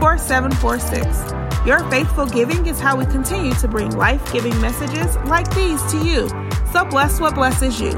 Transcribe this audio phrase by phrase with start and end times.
[0.00, 1.66] 4746.
[1.66, 5.98] Your faithful giving is how we continue to bring life giving messages like these to
[5.98, 6.28] you.
[6.72, 7.90] So bless what blesses you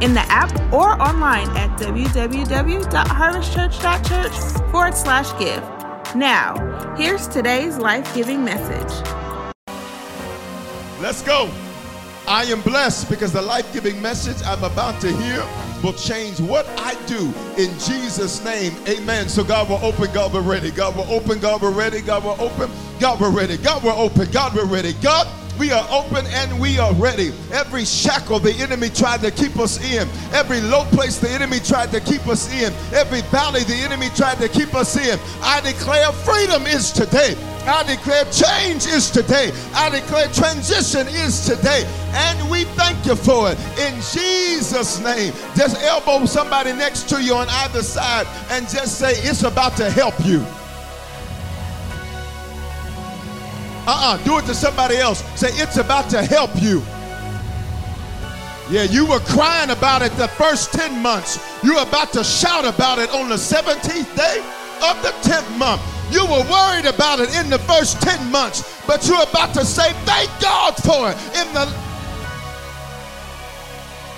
[0.00, 5.62] in the app or online at www.harvestchurch.church forward slash give.
[6.16, 8.90] Now, here's today's life giving message.
[11.00, 11.48] Let's go.
[12.26, 15.44] I am blessed because the life giving message I'm about to hear
[15.82, 18.72] will change what I do in Jesus' name.
[18.88, 19.28] Amen.
[19.28, 20.70] So God will open, God will ready.
[20.70, 22.00] God will open, God will ready.
[22.00, 23.58] God will open, God will ready.
[23.58, 24.94] God will open, God will ready.
[25.02, 25.26] God
[25.58, 27.32] we are open and we are ready.
[27.52, 31.92] Every shackle the enemy tried to keep us in, every low place the enemy tried
[31.92, 36.10] to keep us in, every valley the enemy tried to keep us in, I declare
[36.10, 37.36] freedom is today.
[37.66, 39.52] I declare change is today.
[39.74, 41.84] I declare transition is today.
[42.12, 43.58] And we thank you for it.
[43.78, 45.32] In Jesus' name.
[45.56, 49.90] Just elbow somebody next to you on either side and just say, It's about to
[49.90, 50.44] help you.
[53.86, 55.22] Uh-uh, do it to somebody else.
[55.38, 56.82] Say, it's about to help you.
[58.70, 61.38] Yeah, you were crying about it the first 10 months.
[61.62, 64.38] You're about to shout about it on the 17th day
[64.82, 65.93] of the 10th month.
[66.10, 69.92] You were worried about it in the first 10 months, but you're about to say,
[70.04, 71.72] thank God for it in the.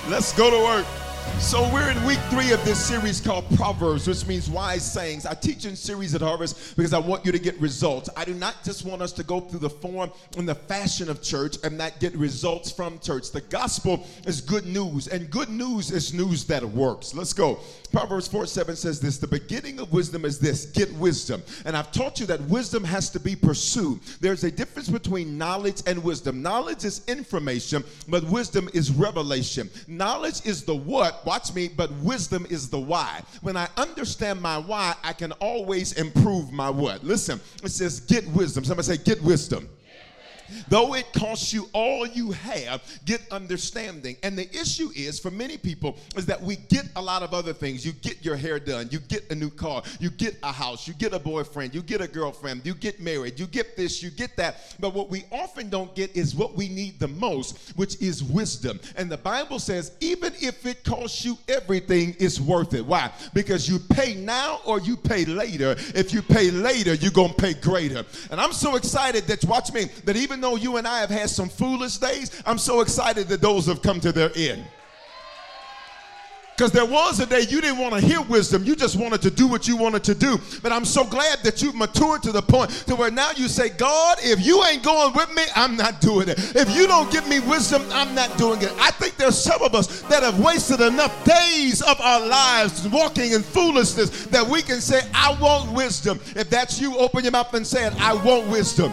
[0.09, 0.87] Let's go to work.
[1.39, 5.27] So we're in week three of this series called Proverbs, which means wise sayings.
[5.27, 8.09] I teach in series at Harvest because I want you to get results.
[8.17, 11.23] I do not just want us to go through the form and the fashion of
[11.23, 13.31] church and not get results from church.
[13.31, 17.15] The gospel is good news, and good news is news that works.
[17.15, 17.61] Let's go.
[17.93, 21.43] Proverbs 4 7 says this The beginning of wisdom is this get wisdom.
[21.65, 24.01] And I've taught you that wisdom has to be pursued.
[24.21, 26.43] There's a difference between knowledge and wisdom.
[26.43, 29.71] Knowledge is information, but wisdom is revelation.
[29.87, 33.23] Knowledge is the what, watch me, but wisdom is the why.
[33.43, 37.05] When I understand my why, I can always improve my what.
[37.05, 38.65] Listen, it says get wisdom.
[38.65, 39.69] Somebody say, get wisdom.
[40.69, 44.17] Though it costs you all you have, get understanding.
[44.23, 47.53] And the issue is for many people is that we get a lot of other
[47.53, 47.85] things.
[47.85, 50.95] You get your hair done, you get a new car, you get a house, you
[50.95, 54.37] get a boyfriend, you get a girlfriend, you get married, you get this, you get
[54.37, 54.75] that.
[54.81, 58.81] But what we often don't get is what we need the most, which is wisdom.
[58.97, 62.85] And the Bible says even if it costs you everything, it's worth it.
[62.85, 63.11] Why?
[63.35, 65.75] Because you pay now or you pay later.
[65.95, 68.05] If you pay later, you're going to pay greater.
[68.31, 71.09] And I'm so excited that watch me that even even though you and I have
[71.09, 74.67] had some foolish days, I'm so excited that those have come to their end.
[76.55, 78.65] Because there was a day you didn't want to hear wisdom.
[78.65, 80.39] You just wanted to do what you wanted to do.
[80.63, 83.71] But I'm so glad that you've matured to the point to where now you say,
[83.71, 86.39] God, if you ain't going with me, I'm not doing it.
[86.55, 88.73] If you don't give me wisdom, I'm not doing it.
[88.79, 93.33] I think there's some of us that have wasted enough days of our lives walking
[93.33, 96.21] in foolishness that we can say, I want wisdom.
[96.35, 98.93] If that's you, open your mouth and say it, I want wisdom.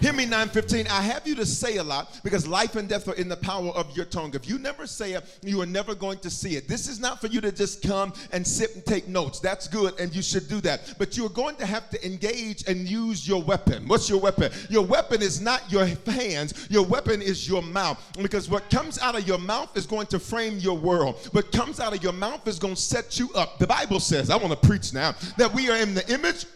[0.00, 0.86] Hear me 915.
[0.86, 3.68] I have you to say a lot because life and death are in the power
[3.72, 4.34] of your tongue.
[4.34, 6.66] If you never say it, you are never going to see it.
[6.66, 9.40] This is not for you to just come and sit and take notes.
[9.40, 10.94] That's good and you should do that.
[10.98, 13.86] But you're going to have to engage and use your weapon.
[13.88, 14.50] What's your weapon?
[14.70, 18.02] Your weapon is not your hands, your weapon is your mouth.
[18.22, 21.28] Because what comes out of your mouth is going to frame your world.
[21.32, 23.58] What comes out of your mouth is going to set you up.
[23.58, 26.46] The Bible says, I want to preach now, that we are in the image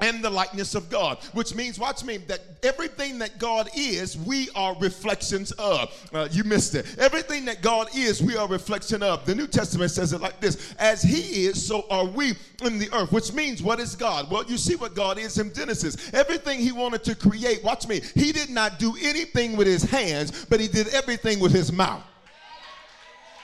[0.00, 4.48] and the likeness of God, which means, watch me, that everything that God is, we
[4.54, 6.08] are reflections of.
[6.12, 6.98] Uh, you missed it.
[6.98, 9.24] Everything that God is, we are reflection of.
[9.26, 12.88] The New Testament says it like this As He is, so are we in the
[12.92, 14.30] earth, which means, what is God?
[14.30, 16.12] Well, you see what God is in Genesis.
[16.12, 20.46] Everything He wanted to create, watch me, He did not do anything with His hands,
[20.46, 22.02] but He did everything with His mouth.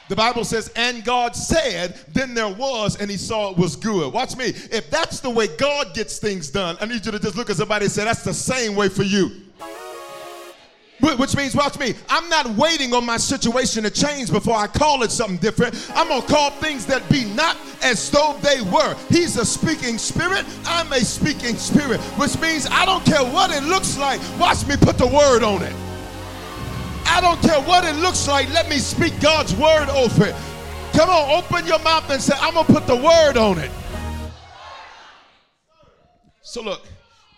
[0.08, 4.12] The Bible says, and God said, then there was, and he saw it was good.
[4.12, 4.47] Watch me.
[4.47, 7.56] If that's the way God gets things done, I need you to just look at
[7.56, 9.43] somebody and say, that's the same way for you.
[11.00, 15.03] Which means, watch me, I'm not waiting on my situation to change before I call
[15.03, 15.91] it something different.
[15.94, 18.97] I'm going to call things that be not as though they were.
[19.08, 23.62] He's a speaking spirit, I'm a speaking spirit, which means I don't care what it
[23.64, 24.20] looks like.
[24.38, 25.86] Watch me put the word on it.
[27.17, 28.53] I don't care what it looks like.
[28.53, 30.35] Let me speak God's word over it.
[30.93, 33.71] Come on, open your mouth and say, I'm going to put the word on it.
[36.43, 36.87] So look,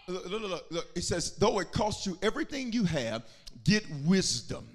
[0.09, 0.87] look, look, look, look.
[0.97, 3.23] It says, though it costs you everything you have,
[3.63, 4.67] get wisdom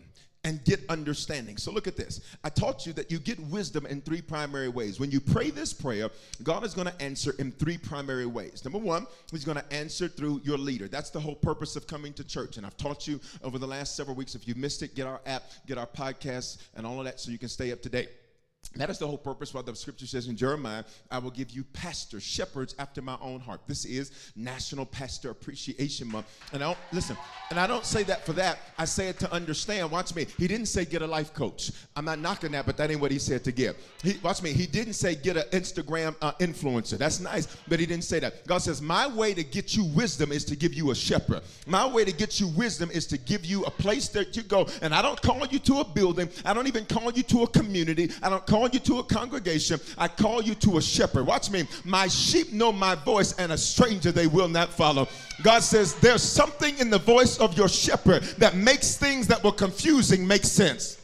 [0.44, 1.58] and get understanding.
[1.58, 2.22] So look at this.
[2.44, 5.00] I taught you that you get wisdom in three primary ways.
[5.00, 6.10] When you pray this prayer,
[6.44, 8.64] God is going to answer in three primary ways.
[8.66, 10.88] Number one, He's going to answer through your leader.
[10.88, 12.58] That's the whole purpose of coming to church.
[12.58, 14.36] And I've taught you over the last several weeks.
[14.36, 17.32] If you missed it, get our app, get our podcast, and all of that so
[17.32, 18.10] you can stay up to date.
[18.76, 21.64] That is the whole purpose why the scripture says in Jeremiah, I will give you
[21.64, 23.62] pastors, shepherds after my own heart.
[23.68, 26.26] This is National Pastor Appreciation Month.
[26.54, 27.16] And I don't, listen,
[27.52, 28.60] and I don't say that for that.
[28.80, 29.92] I say it to understand.
[29.92, 30.26] Watch me.
[30.40, 31.72] He didn't say get a life coach.
[31.96, 33.76] I'm not knocking that, but that ain't what he said to give.
[34.02, 34.54] He, watch me.
[34.54, 36.98] He didn't say get an Instagram uh, influencer.
[36.98, 38.48] That's nice, but he didn't say that.
[38.48, 41.42] God says, My way to get you wisdom is to give you a shepherd.
[41.68, 44.68] My way to get you wisdom is to give you a place that you go.
[44.82, 47.48] And I don't call you to a building, I don't even call you to a
[47.48, 49.80] community, I don't call you to a congregation.
[49.98, 51.26] I call you to a shepherd.
[51.26, 51.68] Watch me.
[51.84, 55.08] My sheep know my voice, and a stranger they will not follow.
[55.42, 59.54] God says, There's something in the voice of your shepherd that makes things that were
[59.54, 61.00] confusing make sense.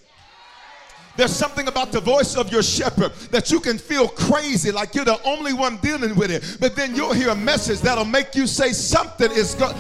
[1.18, 5.04] There's something about the voice of your shepherd that you can feel crazy, like you're
[5.04, 6.58] the only one dealing with it.
[6.60, 9.76] But then you'll hear a message that'll make you say something is good.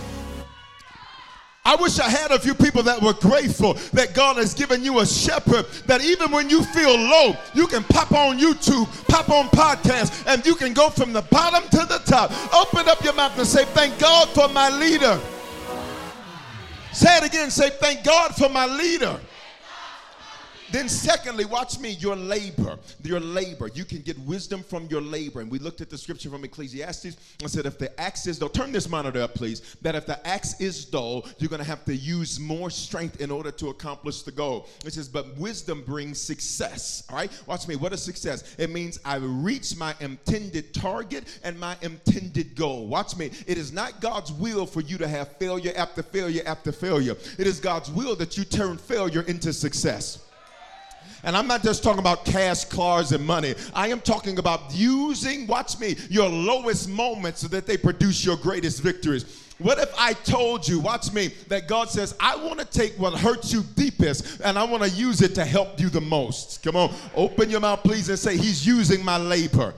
[1.65, 4.99] I wish I had a few people that were grateful that God has given you
[4.99, 9.45] a shepherd that even when you feel low, you can pop on YouTube, pop on
[9.49, 12.31] podcasts, and you can go from the bottom to the top.
[12.53, 15.19] Open up your mouth and say, Thank God for my leader.
[16.93, 17.51] Say it again.
[17.51, 19.19] Say, Thank God for my leader.
[20.71, 22.77] Then, secondly, watch me, your labor.
[23.03, 23.69] Your labor.
[23.73, 25.41] You can get wisdom from your labor.
[25.41, 28.49] And we looked at the scripture from Ecclesiastes and said, if the axe is dull,
[28.49, 29.75] turn this monitor up, please.
[29.81, 33.31] That if the axe is dull, you're going to have to use more strength in
[33.31, 34.67] order to accomplish the goal.
[34.85, 37.03] It says, but wisdom brings success.
[37.09, 37.31] All right?
[37.47, 37.75] Watch me.
[37.75, 38.55] What is success?
[38.57, 42.87] It means I reach my intended target and my intended goal.
[42.87, 43.31] Watch me.
[43.47, 47.15] It is not God's will for you to have failure after failure after failure.
[47.37, 50.28] It is God's will that you turn failure into success.
[51.23, 53.55] And I'm not just talking about cash, cars, and money.
[53.73, 58.37] I am talking about using, watch me, your lowest moments so that they produce your
[58.37, 59.45] greatest victories.
[59.59, 63.13] What if I told you, watch me, that God says, I want to take what
[63.13, 66.63] hurts you deepest and I want to use it to help you the most?
[66.63, 69.73] Come on, open your mouth, please, and say, He's using my labor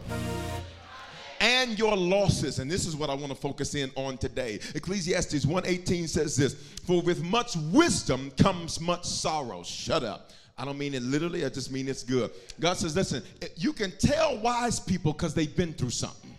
[1.42, 2.60] and your losses.
[2.60, 4.60] And this is what I want to focus in on today.
[4.76, 6.56] Ecclesiastes 1:18 says this,
[6.86, 10.32] "For with much wisdom comes much sorrow." Shut up.
[10.62, 12.30] I don't mean it literally, I just mean it's good.
[12.60, 13.24] God says, listen,
[13.56, 16.38] you can tell wise people because they've been through something.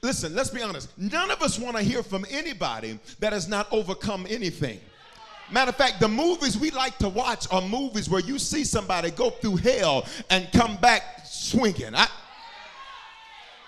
[0.00, 0.96] Listen, let's be honest.
[0.96, 4.80] None of us want to hear from anybody that has not overcome anything.
[5.52, 9.10] Matter of fact, the movies we like to watch are movies where you see somebody
[9.10, 11.94] go through hell and come back swinging.
[11.94, 12.08] I,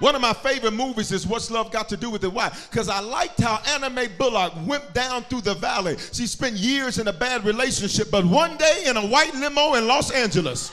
[0.01, 2.33] one of my favorite movies is What's Love Got to Do with It?
[2.33, 2.51] Why?
[2.71, 5.97] Because I liked how Anna Mae Bullock went down through the valley.
[6.13, 9.87] She spent years in a bad relationship, but one day in a white limo in
[9.87, 10.73] Los Angeles,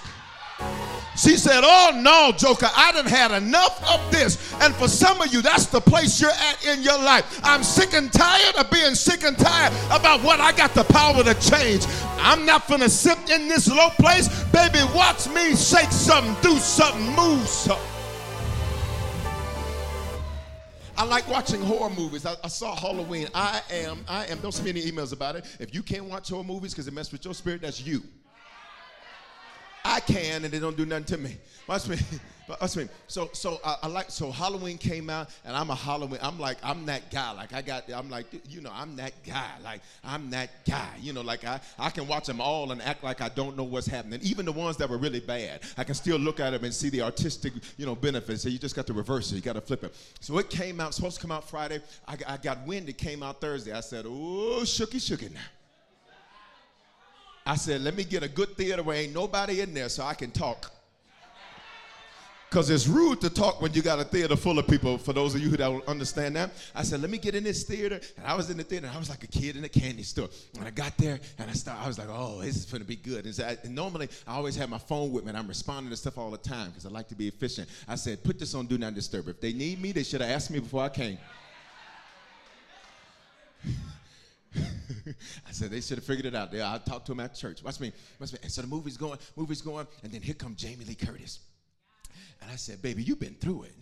[1.17, 4.53] she said, Oh no, Joker, I done had enough of this.
[4.61, 7.41] And for some of you, that's the place you're at in your life.
[7.43, 11.23] I'm sick and tired of being sick and tired about what I got the power
[11.23, 11.85] to change.
[12.19, 14.29] I'm not gonna sit in this low place.
[14.45, 17.96] Baby, watch me shake something, do something, move something.
[20.97, 22.25] I like watching horror movies.
[22.25, 23.27] I, I, saw Halloween.
[23.35, 25.45] I am, I am, don't send me any emails about it.
[25.59, 28.01] If you can't watch horror movies because it messes with your spirit, that's you.
[29.87, 31.37] I can and they don't do nothing to me.
[31.65, 31.97] Watch me.
[32.61, 32.87] Watch me.
[33.07, 36.19] So so I, I, like so Halloween came out and I'm a Halloween.
[36.21, 37.31] I'm like I'm that guy.
[37.31, 39.51] Like I got I'm like you know I'm that guy.
[39.63, 40.89] Like I'm that guy.
[40.99, 43.63] You know like I I can watch them all and act like I don't know
[43.63, 44.19] what's happening.
[44.23, 46.89] Even the ones that were really bad, I can still look at them and see
[46.89, 48.43] the artistic you know benefits.
[48.43, 49.35] So you just got to reverse it.
[49.35, 49.95] You got to flip it.
[50.19, 51.81] So it came out supposed to come out Friday.
[52.07, 52.89] I, I got wind.
[52.89, 53.71] It came out Thursday.
[53.71, 55.41] I said oh shooky shooky now.
[57.47, 60.15] I said, let me get a good theater where ain't nobody in there so I
[60.15, 60.69] can talk.
[62.49, 65.33] Because it's rude to talk when you got a theater full of people, for those
[65.33, 66.51] of you who don't understand that.
[66.75, 68.01] I said, let me get in this theater.
[68.17, 70.03] And I was in the theater, and I was like a kid in a candy
[70.03, 70.27] store.
[70.55, 72.87] When I got there, and I started, I was like, oh, this is going to
[72.87, 73.25] be good.
[73.25, 75.89] And, so I, and, normally, I always have my phone with me, and I'm responding
[75.89, 77.69] to stuff all the time because I like to be efficient.
[77.87, 79.27] I said, put this on Do Not Disturb.
[79.29, 81.17] If they need me, they should have asked me before I came.
[85.47, 86.51] I said they should have figured it out.
[86.51, 87.63] There, I talked to them at church.
[87.63, 88.39] Watch me, watch me.
[88.41, 91.39] And so the movie's going, movie's going, and then here comes Jamie Lee Curtis.
[92.41, 93.73] And I said, baby, you've been through it.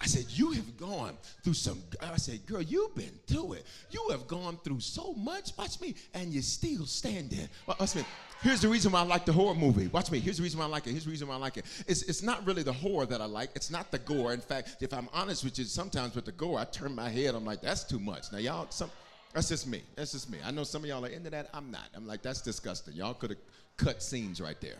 [0.00, 1.82] I said, You have gone through some.
[2.00, 3.66] I said, Girl, you've been through it.
[3.90, 5.50] You have gone through so much.
[5.58, 7.48] Watch me, and you're still standing.
[7.66, 8.04] Watch me.
[8.40, 9.88] Here's the reason why I like the horror movie.
[9.88, 10.20] Watch me.
[10.20, 10.90] Here's the reason why I like it.
[10.90, 11.64] Here's the reason why I like it.
[11.88, 13.50] It's, it's not really the horror that I like.
[13.56, 14.32] It's not the gore.
[14.32, 17.34] In fact, if I'm honest with you, sometimes with the gore, I turn my head.
[17.34, 18.32] I'm like, That's too much.
[18.32, 18.90] Now, y'all, some.
[19.34, 19.82] That's just me.
[19.94, 20.38] That's just me.
[20.44, 21.50] I know some of y'all are into that.
[21.52, 21.88] I'm not.
[21.94, 22.94] I'm like, that's disgusting.
[22.94, 23.38] Y'all could have
[23.76, 24.78] cut scenes right there.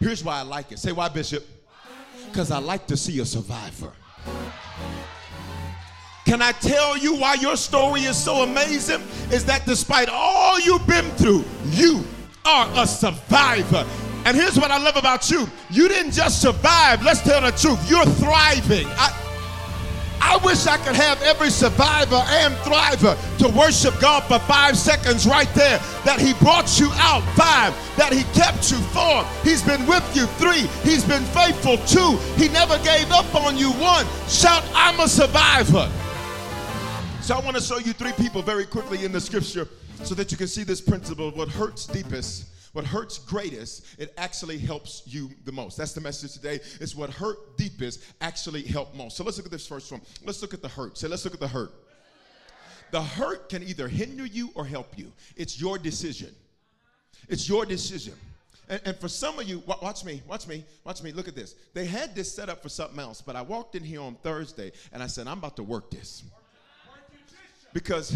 [0.00, 0.78] Here's why I like it.
[0.78, 1.44] Say why, Bishop?
[2.30, 3.92] Because I like to see a survivor.
[6.24, 9.02] Can I tell you why your story is so amazing?
[9.30, 12.04] Is that despite all you've been through, you
[12.44, 13.86] are a survivor.
[14.24, 17.90] And here's what I love about you you didn't just survive, let's tell the truth,
[17.90, 18.86] you're thriving.
[18.90, 19.24] I,
[20.20, 25.26] I wish I could have every survivor and thriver to worship God for five seconds
[25.26, 25.78] right there.
[26.04, 27.72] That He brought you out, five.
[27.96, 29.24] That He kept you, four.
[29.42, 30.66] He's been with you, three.
[30.82, 32.18] He's been faithful, two.
[32.36, 34.06] He never gave up on you, one.
[34.28, 35.90] Shout, I'm a survivor.
[37.22, 39.68] So I want to show you three people very quickly in the scripture
[40.04, 41.30] so that you can see this principle.
[41.30, 45.76] What hurts deepest what hurts greatest, it actually helps you the most.
[45.76, 46.60] That's the message today.
[46.80, 49.16] It's what hurt deepest actually help most.
[49.16, 50.00] So let's look at this first one.
[50.24, 50.98] Let's look at the hurt.
[50.98, 51.72] Say, let's look at the hurt.
[52.90, 55.12] The hurt can either hinder you or help you.
[55.36, 56.34] It's your decision.
[57.28, 58.14] It's your decision.
[58.68, 61.12] And, and, for some of you, watch me, watch me, watch me.
[61.12, 61.54] Look at this.
[61.72, 64.72] They had this set up for something else, but I walked in here on Thursday
[64.92, 66.22] and I said, I'm about to work this.
[67.72, 68.14] Because,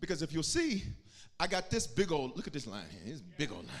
[0.00, 0.82] because if you'll see,
[1.38, 3.76] I got this big old, look at this line here, this big old line.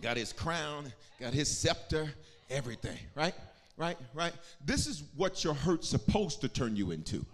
[0.00, 2.12] Got his crown, got his scepter,
[2.50, 3.34] everything, right?
[3.76, 4.32] Right, right.
[4.64, 7.24] This is what your hurt's supposed to turn you into.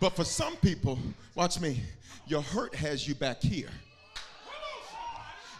[0.00, 0.98] But for some people,
[1.34, 1.80] watch me,
[2.26, 3.70] your hurt has you back here.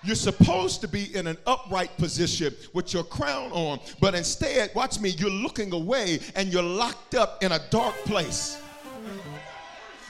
[0.05, 4.99] You're supposed to be in an upright position with your crown on, but instead, watch
[4.99, 8.62] me, you're looking away and you're locked up in a dark place.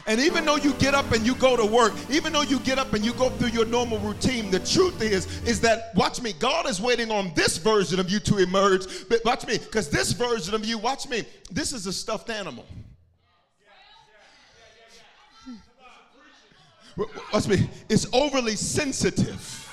[0.07, 2.79] And even though you get up and you go to work, even though you get
[2.79, 6.33] up and you go through your normal routine, the truth is, is that watch me,
[6.39, 9.09] God is waiting on this version of you to emerge.
[9.09, 12.67] But watch me, because this version of you, watch me, this is a stuffed animal.
[17.33, 19.72] Watch me, it's overly sensitive.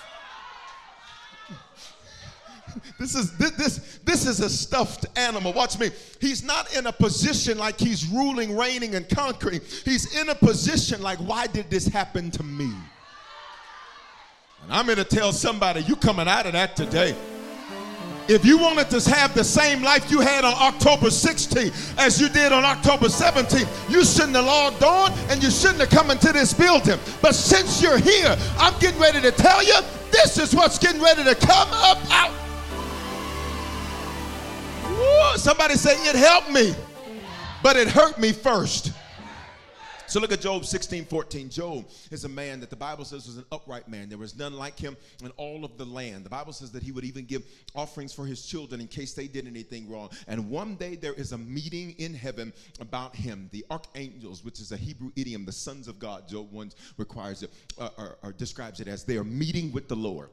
[2.99, 5.53] This is this, this this is a stuffed animal.
[5.53, 5.89] Watch me.
[6.19, 9.61] He's not in a position like he's ruling, reigning, and conquering.
[9.85, 12.71] He's in a position like, why did this happen to me?
[14.63, 17.15] And I'm here to tell somebody, you coming out of that today.
[18.27, 22.29] If you wanted to have the same life you had on October 16th as you
[22.29, 26.31] did on October 17th, you shouldn't have logged on and you shouldn't have come into
[26.31, 26.99] this building.
[27.23, 29.73] But since you're here, I'm getting ready to tell you
[30.11, 32.31] this is what's getting ready to come up out
[35.35, 36.75] somebody say, It helped me,
[37.63, 38.93] but it hurt me first.
[40.09, 41.49] So look at Job 16, 14.
[41.51, 44.09] Job is a man that the Bible says was an upright man.
[44.09, 46.25] There was none like him in all of the land.
[46.25, 47.43] The Bible says that he would even give
[47.75, 50.09] offerings for his children in case they did anything wrong.
[50.27, 53.49] And one day there is a meeting in heaven about him.
[53.51, 57.51] The archangels, which is a Hebrew idiom, the sons of God, Job 1 requires it,
[57.77, 60.31] uh, or, or describes it as they are meeting with the Lord.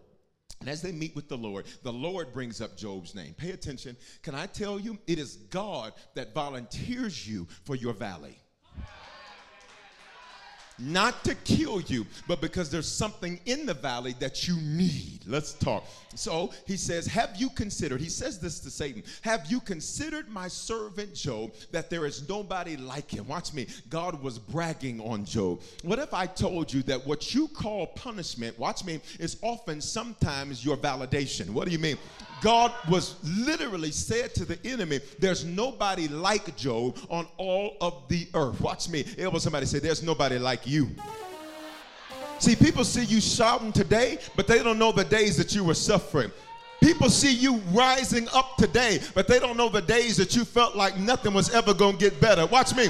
[0.60, 3.34] And as they meet with the Lord, the Lord brings up Job's name.
[3.34, 3.96] Pay attention.
[4.22, 8.38] Can I tell you, it is God that volunteers you for your valley.
[10.78, 15.20] Not to kill you, but because there's something in the valley that you need.
[15.26, 15.84] Let's talk.
[16.14, 20.48] So he says, Have you considered, he says this to Satan, have you considered my
[20.48, 23.26] servant Job that there is nobody like him?
[23.28, 23.66] Watch me.
[23.90, 25.60] God was bragging on Job.
[25.82, 30.64] What if I told you that what you call punishment, watch me, is often sometimes
[30.64, 31.50] your validation?
[31.50, 31.98] What do you mean?
[32.42, 38.28] God was literally said to the enemy, There's nobody like Job on all of the
[38.34, 38.60] earth.
[38.60, 39.04] Watch me.
[39.18, 40.88] Elbow somebody say, There's nobody like you.
[42.38, 45.74] See, people see you shouting today, but they don't know the days that you were
[45.74, 46.30] suffering.
[46.82, 50.76] People see you rising up today, but they don't know the days that you felt
[50.76, 52.44] like nothing was ever going to get better.
[52.46, 52.88] Watch me.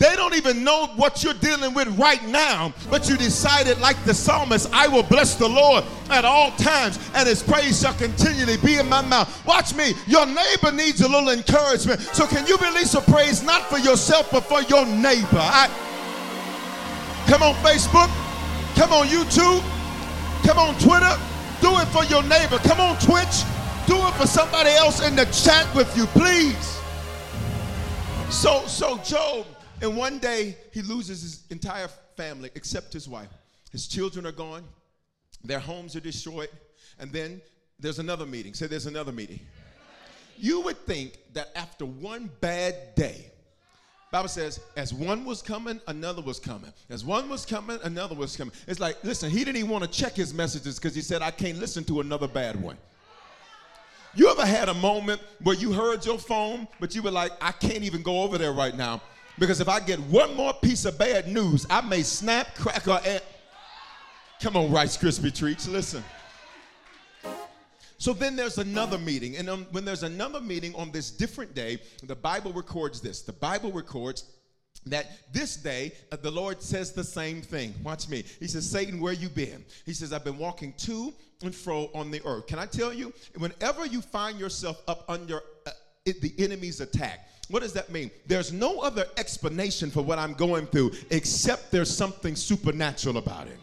[0.00, 4.14] They don't even know what you're dealing with right now, but you decided, like the
[4.14, 8.78] psalmist, I will bless the Lord at all times, and his praise shall continually be
[8.78, 9.46] in my mouth.
[9.46, 9.92] Watch me.
[10.06, 12.00] Your neighbor needs a little encouragement.
[12.00, 15.28] So, can you release a praise not for yourself, but for your neighbor?
[15.36, 15.68] I,
[17.30, 18.10] come on, Facebook.
[18.74, 19.62] Come on, YouTube.
[20.44, 21.16] Come on, Twitter.
[21.60, 22.58] Do it for your neighbor.
[22.58, 23.44] Come on, Twitch.
[23.86, 26.80] Do it for somebody else in the chat with you, please.
[28.30, 29.46] So, so Job
[29.80, 33.28] and one day he loses his entire family except his wife.
[33.70, 34.64] His children are gone,
[35.44, 36.50] their homes are destroyed,
[36.98, 37.40] and then
[37.78, 38.54] there's another meeting.
[38.54, 39.38] Say there's another meeting.
[40.36, 43.29] You would think that after one bad day,
[44.10, 46.72] Bible says, as one was coming, another was coming.
[46.88, 48.52] As one was coming, another was coming.
[48.66, 51.30] It's like, listen, he didn't even want to check his messages because he said, I
[51.30, 52.76] can't listen to another bad one.
[54.16, 57.52] You ever had a moment where you heard your phone, but you were like, I
[57.52, 59.00] can't even go over there right now
[59.38, 63.00] because if I get one more piece of bad news, I may snap, crack, or.
[64.42, 66.02] Come on, Rice Krispie treats, listen.
[68.00, 69.36] So then there's another meeting.
[69.36, 73.20] And um, when there's another meeting on this different day, the Bible records this.
[73.20, 74.24] The Bible records
[74.86, 77.74] that this day uh, the Lord says the same thing.
[77.84, 78.24] Watch me.
[78.38, 79.66] He says, Satan, where you been?
[79.84, 82.46] He says, I've been walking to and fro on the earth.
[82.46, 85.70] Can I tell you, whenever you find yourself up under uh,
[86.06, 88.10] the enemy's attack, what does that mean?
[88.26, 93.58] There's no other explanation for what I'm going through except there's something supernatural about it.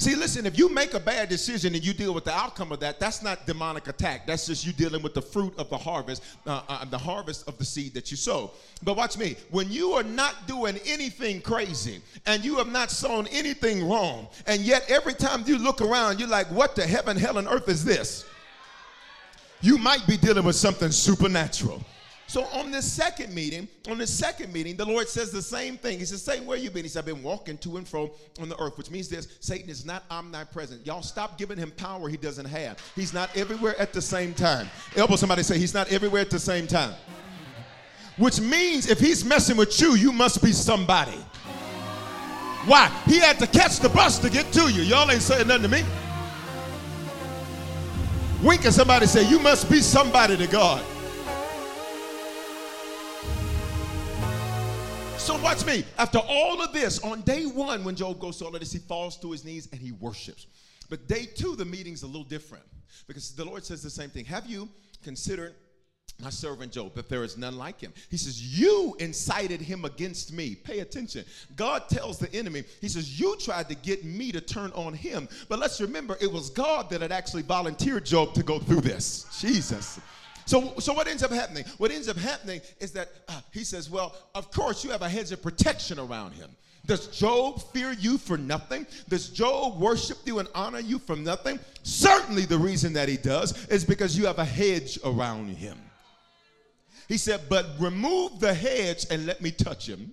[0.00, 2.78] See, listen, if you make a bad decision and you deal with the outcome of
[2.78, 4.28] that, that's not demonic attack.
[4.28, 7.58] That's just you dealing with the fruit of the harvest, uh, uh, the harvest of
[7.58, 8.52] the seed that you sow.
[8.84, 9.34] But watch me.
[9.50, 14.62] When you are not doing anything crazy and you have not sown anything wrong, and
[14.62, 17.84] yet every time you look around, you're like, what the heaven, hell, and earth is
[17.84, 18.24] this?
[19.62, 21.82] You might be dealing with something supernatural.
[22.28, 25.98] So on this second meeting, on the second meeting, the Lord says the same thing.
[25.98, 26.84] He says, Satan, where you've been?
[26.84, 29.70] He said, I've been walking to and fro on the earth, which means this Satan
[29.70, 30.86] is not omnipresent.
[30.86, 32.78] Y'all stop giving him power he doesn't have.
[32.94, 34.68] He's not everywhere at the same time.
[34.94, 36.92] Elbow somebody say, He's not everywhere at the same time.
[38.18, 41.18] Which means if he's messing with you, you must be somebody.
[42.66, 42.88] Why?
[43.06, 44.82] He had to catch the bus to get to you.
[44.82, 45.82] Y'all ain't saying nothing to me.
[48.42, 50.84] Wink at somebody say, You must be somebody to God.
[55.28, 55.84] So watch me.
[55.98, 58.78] After all of this, on day one, when Job goes to all of this, he
[58.78, 60.46] falls to his knees and he worships.
[60.88, 62.64] But day two, the meeting's a little different
[63.06, 64.24] because the Lord says the same thing.
[64.24, 64.70] Have you
[65.02, 65.54] considered
[66.22, 67.92] my servant Job, that there is none like him.
[68.10, 70.54] He says, You incited him against me.
[70.54, 71.24] Pay attention.
[71.54, 75.28] God tells the enemy, He says, You tried to get me to turn on him.
[75.48, 79.26] But let's remember, it was God that had actually volunteered Job to go through this.
[79.40, 80.00] Jesus.
[80.48, 81.66] So, so what ends up happening?
[81.76, 85.08] What ends up happening is that uh, he says, Well, of course, you have a
[85.08, 86.48] hedge of protection around him.
[86.86, 88.86] Does Job fear you for nothing?
[89.10, 91.60] Does Job worship you and honor you for nothing?
[91.82, 95.76] Certainly, the reason that he does is because you have a hedge around him.
[97.08, 100.10] He said, But remove the hedge and let me touch him.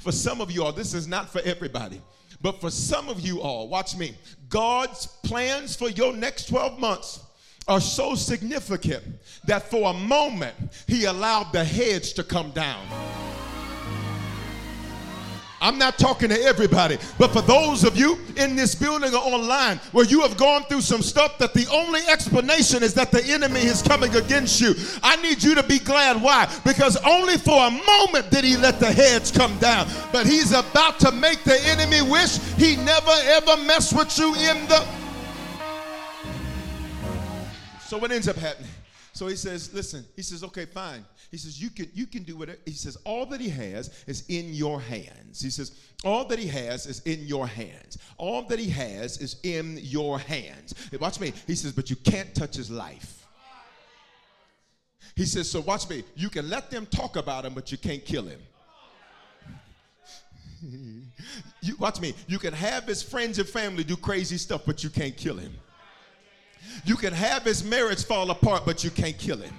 [0.00, 2.02] For some of you all, this is not for everybody.
[2.42, 4.16] But for some of you all, watch me.
[4.48, 7.20] God's plans for your next 12 months
[7.68, 9.02] are so significant
[9.46, 10.54] that for a moment
[10.86, 12.86] he allowed the hedge to come down.
[15.60, 19.78] I'm not talking to everybody, but for those of you in this building or online
[19.92, 23.60] where you have gone through some stuff that the only explanation is that the enemy
[23.60, 26.20] is coming against you, I need you to be glad.
[26.22, 26.48] Why?
[26.64, 31.00] Because only for a moment did he let the heads come down, but he's about
[31.00, 34.86] to make the enemy wish he never ever messed with you in the
[37.86, 38.70] so what ends up happening?
[39.12, 41.02] So he says, listen, he says, okay, fine.
[41.30, 42.58] He says, you can you can do whatever.
[42.66, 45.40] He says, all that he has is in your hands.
[45.40, 47.96] He says, all that he has is in your hands.
[48.18, 50.74] All that he has is in your hands.
[51.00, 51.32] Watch me.
[51.46, 53.26] He says, but you can't touch his life.
[55.14, 56.04] He says, so watch me.
[56.14, 58.40] You can let them talk about him, but you can't kill him.
[61.62, 62.12] you, watch me.
[62.26, 65.54] You can have his friends and family do crazy stuff, but you can't kill him.
[66.84, 69.54] You can have his marriage fall apart, but you can't kill him.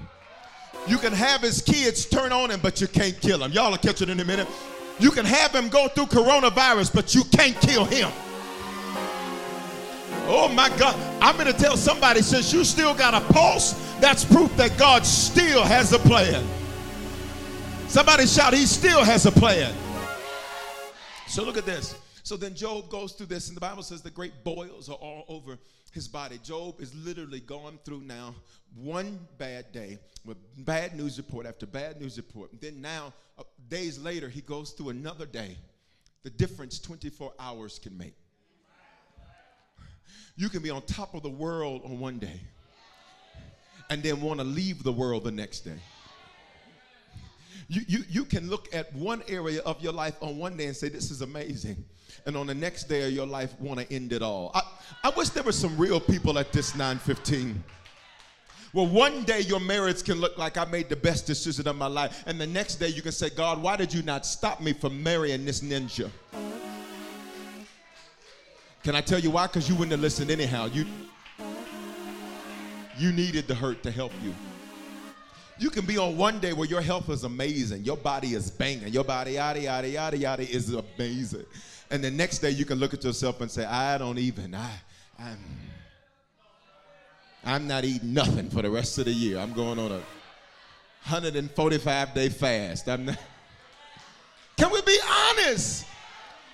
[0.88, 3.51] You can have his kids turn on him, but you can't kill him.
[3.51, 4.47] Y'all will catch it in a minute.
[4.99, 8.10] You can have him go through coronavirus, but you can't kill him.
[10.30, 10.95] Oh my God.
[11.21, 15.06] I'm going to tell somebody since you still got a pulse, that's proof that God
[15.06, 16.45] still has a plan.
[17.88, 19.73] Somebody shout, He still has a plan.
[21.27, 21.95] So look at this.
[22.23, 25.23] So then Job goes through this, and the Bible says the great boils are all
[25.30, 25.58] over
[25.97, 26.39] his body.
[26.43, 28.36] Job is literally going through now
[28.75, 32.51] one bad day with bad news report after bad news report.
[32.51, 35.57] And then now, uh, days later, he goes through another day.
[36.21, 38.13] The difference 24 hours can make.
[40.36, 42.39] You can be on top of the world on one day
[43.89, 45.79] and then want to leave the world the next day.
[47.69, 50.75] You, you, you can look at one area of your life on one day and
[50.75, 51.84] say, This is amazing.
[52.25, 54.51] And on the next day of your life, want to end it all.
[54.53, 54.62] I,
[55.03, 57.63] I wish there were some real people at this 915.
[58.73, 61.88] Well, one day your marriage can look like I made the best decision of my
[61.88, 62.23] life.
[62.25, 65.01] And the next day you can say, God, why did you not stop me from
[65.01, 66.10] marrying this ninja?
[68.84, 69.47] Can I tell you why?
[69.47, 70.65] Because you wouldn't have listened anyhow.
[70.65, 70.86] You,
[72.97, 74.34] you needed the hurt to help you.
[75.59, 78.93] You can be on one day where your health is amazing, your body is banging,
[78.93, 81.45] your body yada yada yada yada is amazing,
[81.89, 84.71] and the next day you can look at yourself and say, I don't even, I,
[85.19, 85.39] I'm,
[87.43, 89.39] I'm not eating nothing for the rest of the year.
[89.39, 90.01] I'm going on a
[91.09, 92.87] 145 day fast.
[92.89, 93.17] I'm not.
[94.57, 95.85] Can we be honest?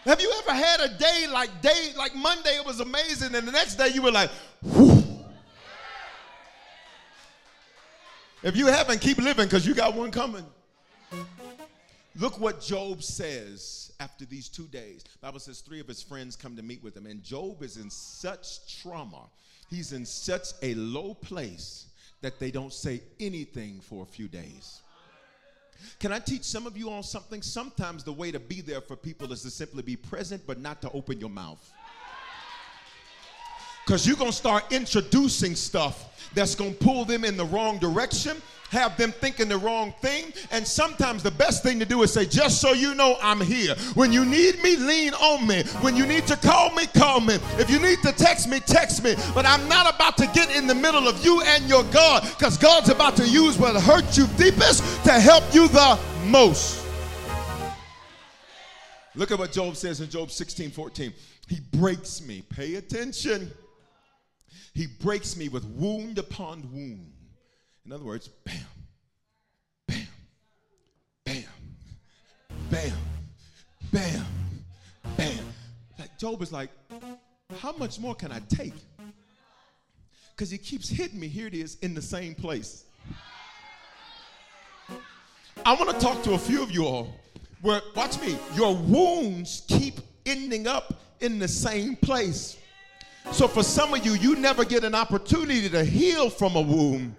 [0.05, 3.51] Have you ever had a day like day like Monday it was amazing and the
[3.51, 4.29] next day you were like,
[4.61, 5.02] Whew.
[8.43, 10.45] If you haven't, keep living because you got one coming.
[12.19, 15.05] Look what Job says after these two days.
[15.21, 17.89] Bible says three of his friends come to meet with him, and Job is in
[17.89, 19.29] such trauma.
[19.69, 21.85] He's in such a low place
[22.21, 24.81] that they don't say anything for a few days.
[25.99, 27.41] Can I teach some of you on something?
[27.41, 30.81] Sometimes the way to be there for people is to simply be present, but not
[30.81, 31.71] to open your mouth.
[33.85, 37.77] Because you're going to start introducing stuff that's going to pull them in the wrong
[37.77, 38.37] direction,
[38.69, 40.33] have them thinking the wrong thing.
[40.51, 43.75] And sometimes the best thing to do is say, just so you know, I'm here.
[43.93, 45.63] When you need me, lean on me.
[45.81, 47.35] When you need to call me, call me.
[47.59, 49.15] If you need to text me, text me.
[49.35, 52.57] But I'm not about to get in the middle of you and your God because
[52.57, 56.83] God's about to use what hurt you deepest to help you the most.
[59.15, 61.13] Look at what Job says in Job 16 14.
[61.47, 62.41] He breaks me.
[62.49, 63.51] Pay attention.
[64.73, 67.11] He breaks me with wound upon wound.
[67.85, 68.55] In other words, bam,
[69.87, 70.07] bam,
[71.25, 71.43] bam,
[72.71, 72.91] bam,
[73.91, 74.25] bam,
[75.15, 75.45] bam.
[75.99, 76.69] Like Job is like,
[77.59, 78.73] how much more can I take?
[80.31, 81.27] Because he keeps hitting me.
[81.27, 82.85] Here it is in the same place.
[85.65, 87.13] I want to talk to a few of you all
[87.61, 92.57] where, watch me, your wounds keep ending up in the same place.
[93.31, 97.15] So for some of you, you never get an opportunity to heal from a wound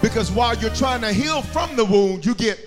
[0.00, 2.58] because while you're trying to heal from the wound, you get.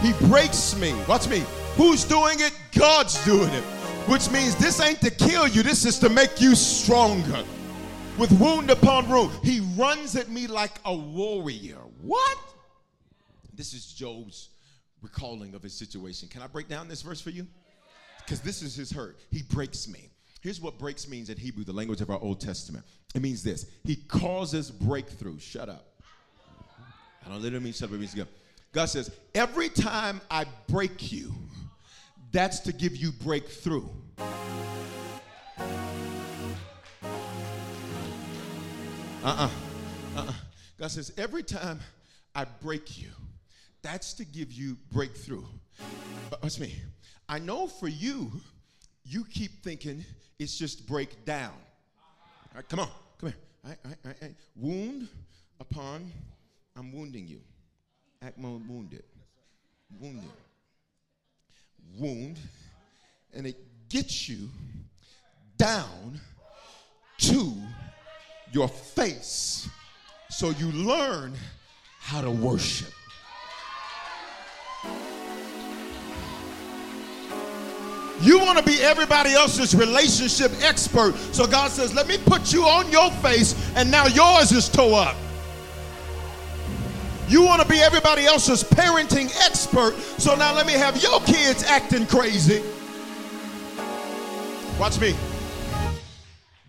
[0.00, 0.92] He breaks me.
[1.06, 1.44] Watch me.
[1.76, 2.52] Who's doing it?
[2.76, 3.62] God's doing it.
[4.08, 7.44] Which means this ain't to kill you, this is to make you stronger.
[8.18, 11.78] With wound upon wound, he runs at me like a warrior.
[12.02, 12.38] What?
[13.54, 14.48] This is Job's
[15.02, 16.28] recalling of his situation.
[16.28, 17.46] Can I break down this verse for you?
[18.24, 19.18] Because this is his hurt.
[19.30, 20.10] He breaks me.
[20.40, 22.84] Here's what breaks means in Hebrew, the language of our Old Testament.
[23.14, 25.38] It means this He causes breakthrough.
[25.38, 25.86] Shut up.
[27.24, 28.26] I don't literally mean shut up, it means go.
[28.72, 31.32] God says, every time I break you,
[32.32, 33.86] that's to give you breakthrough.
[39.22, 39.50] Uh-uh.
[40.16, 40.32] Uh-uh.
[40.80, 41.78] God says, every time
[42.34, 43.10] I break you,
[43.82, 45.44] that's to give you breakthrough.
[46.30, 46.74] But watch me.
[47.28, 48.30] I know for you,
[49.04, 50.04] you keep thinking
[50.38, 51.52] it's just break down.
[51.52, 53.38] All right, come on, come here.
[53.64, 54.36] All right, all right, all right.
[54.56, 55.08] Wound
[55.60, 56.10] upon,
[56.76, 57.40] I'm wounding you.
[58.22, 59.04] Act more wounded.
[60.00, 60.30] Wounded.
[61.98, 62.38] Wound,
[63.34, 63.56] and it
[63.88, 64.48] gets you
[65.56, 66.20] down
[67.18, 67.54] to
[68.52, 69.68] your face
[70.28, 71.34] so you learn
[71.98, 72.92] how to worship.
[78.22, 81.16] You want to be everybody else's relationship expert.
[81.34, 84.94] So God says, let me put you on your face, and now yours is toe
[84.94, 85.16] up.
[87.28, 89.96] You want to be everybody else's parenting expert.
[90.18, 92.62] So now let me have your kids acting crazy.
[94.78, 95.16] Watch me.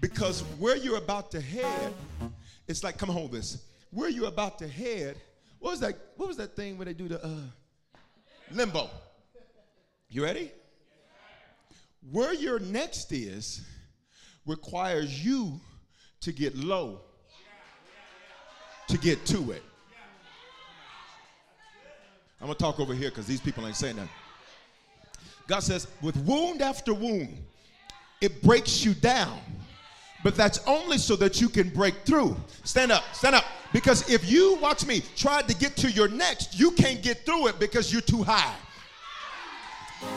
[0.02, 1.94] Because where you're about to head,
[2.68, 3.63] it's like, come hold this.
[3.92, 5.18] Where you're about to head,
[5.60, 5.96] what was that?
[6.18, 7.30] What was that thing where they do the uh,
[8.52, 8.89] limbo?
[10.10, 10.52] You ready?
[12.12, 13.62] Where your next is
[14.46, 15.60] requires you
[16.22, 17.02] to get low
[18.88, 19.63] to get to it.
[22.39, 24.08] I'm gonna talk over here because these people ain't saying that.
[25.48, 27.38] God says, with wound after wound,
[28.22, 29.39] it breaks you down.
[30.24, 32.38] But that's only so that you can break through.
[32.63, 33.44] Stand up, stand up.
[33.74, 37.48] Because if you, watch me, tried to get to your next, you can't get through
[37.48, 38.56] it because you're too high.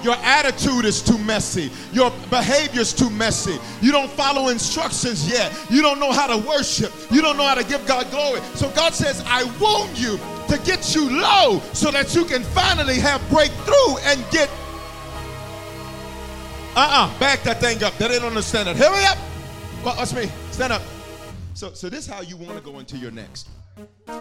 [0.03, 1.70] Your attitude is too messy.
[1.92, 3.59] Your behavior is too messy.
[3.81, 5.53] You don't follow instructions yet.
[5.70, 6.92] You don't know how to worship.
[7.11, 8.40] You don't know how to give God glory.
[8.55, 10.18] So God says, I wound you
[10.49, 14.49] to get you low so that you can finally have breakthrough and get.
[16.77, 17.96] Uh uh-uh, uh back that thing up.
[17.96, 18.77] They didn't understand it.
[18.77, 19.18] Hurry up.
[19.85, 20.31] Well, that's me.
[20.51, 20.83] Stand up.
[21.55, 23.49] So, so this is how you want to go into your next.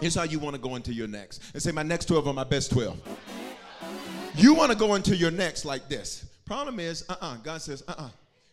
[0.00, 1.42] Here's how you want to go into your next.
[1.52, 2.98] And say, my next 12 are my best 12.
[4.36, 6.26] You want to go into your next like this.
[6.44, 7.26] Problem is, uh uh-uh.
[7.26, 8.04] uh God says, uh uh-uh.
[8.04, 8.10] uh.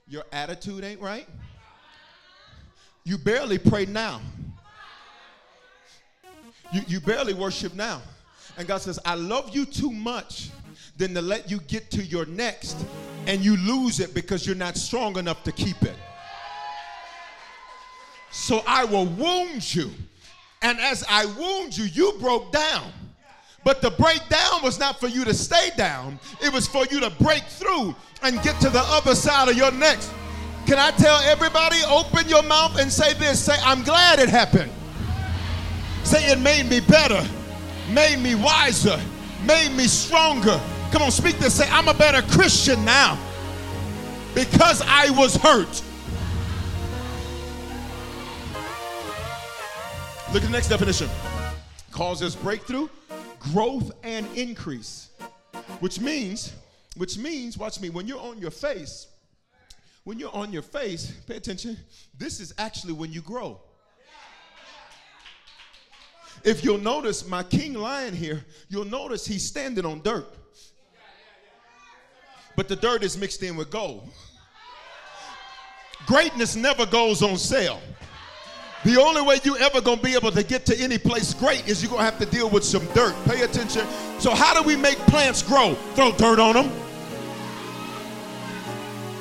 [0.08, 1.28] Your attitude ain't right.
[3.04, 4.22] You barely pray now.
[6.72, 8.02] You, you barely worship now.
[8.58, 10.50] And God says, I love you too much
[10.98, 12.78] than to let you get to your next
[13.28, 15.96] and you lose it because you're not strong enough to keep it.
[18.32, 19.92] So I will wound you.
[20.62, 22.92] And as I wound you, you broke down.
[23.64, 27.10] But the breakdown was not for you to stay down, it was for you to
[27.10, 30.12] break through and get to the other side of your next.
[30.66, 33.44] Can I tell everybody, open your mouth and say this?
[33.44, 34.72] Say, I'm glad it happened.
[36.04, 37.22] Say, it made me better,
[37.90, 39.00] made me wiser,
[39.46, 40.60] made me stronger.
[40.92, 41.56] Come on, speak this.
[41.56, 43.18] Say, I'm a better Christian now
[44.34, 45.82] because I was hurt.
[50.34, 51.10] Look at the next definition
[51.92, 52.90] causes breakthrough
[53.52, 55.10] growth and increase.
[55.80, 56.54] Which means,
[56.96, 59.08] which means, watch me, when you're on your face,
[60.04, 61.78] when you're on your face, pay attention,
[62.18, 63.60] this is actually when you grow.
[66.44, 70.28] If you'll notice my king lion here, you'll notice he's standing on dirt.
[72.56, 74.10] But the dirt is mixed in with gold.
[76.06, 77.80] Greatness never goes on sale.
[78.86, 81.82] The only way you ever gonna be able to get to any place great is
[81.82, 83.16] you're gonna have to deal with some dirt.
[83.26, 83.86] Pay attention.
[84.20, 85.76] So how do we make plants grow?
[85.96, 86.72] Throw dirt on them.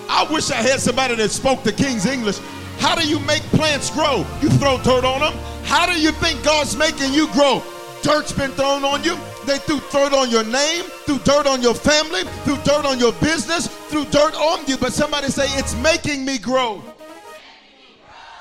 [0.08, 2.38] I wish I had somebody that spoke the King's English.
[2.78, 4.26] How do you make plants grow?
[4.40, 5.32] You throw dirt on them.
[5.64, 7.62] How do you think God's making you grow?
[8.02, 9.16] Dirt's been thrown on you.
[9.46, 13.12] They threw dirt on your name, threw dirt on your family, threw dirt on your
[13.14, 14.76] business, threw dirt on you.
[14.76, 16.82] But somebody say, It's making me grow.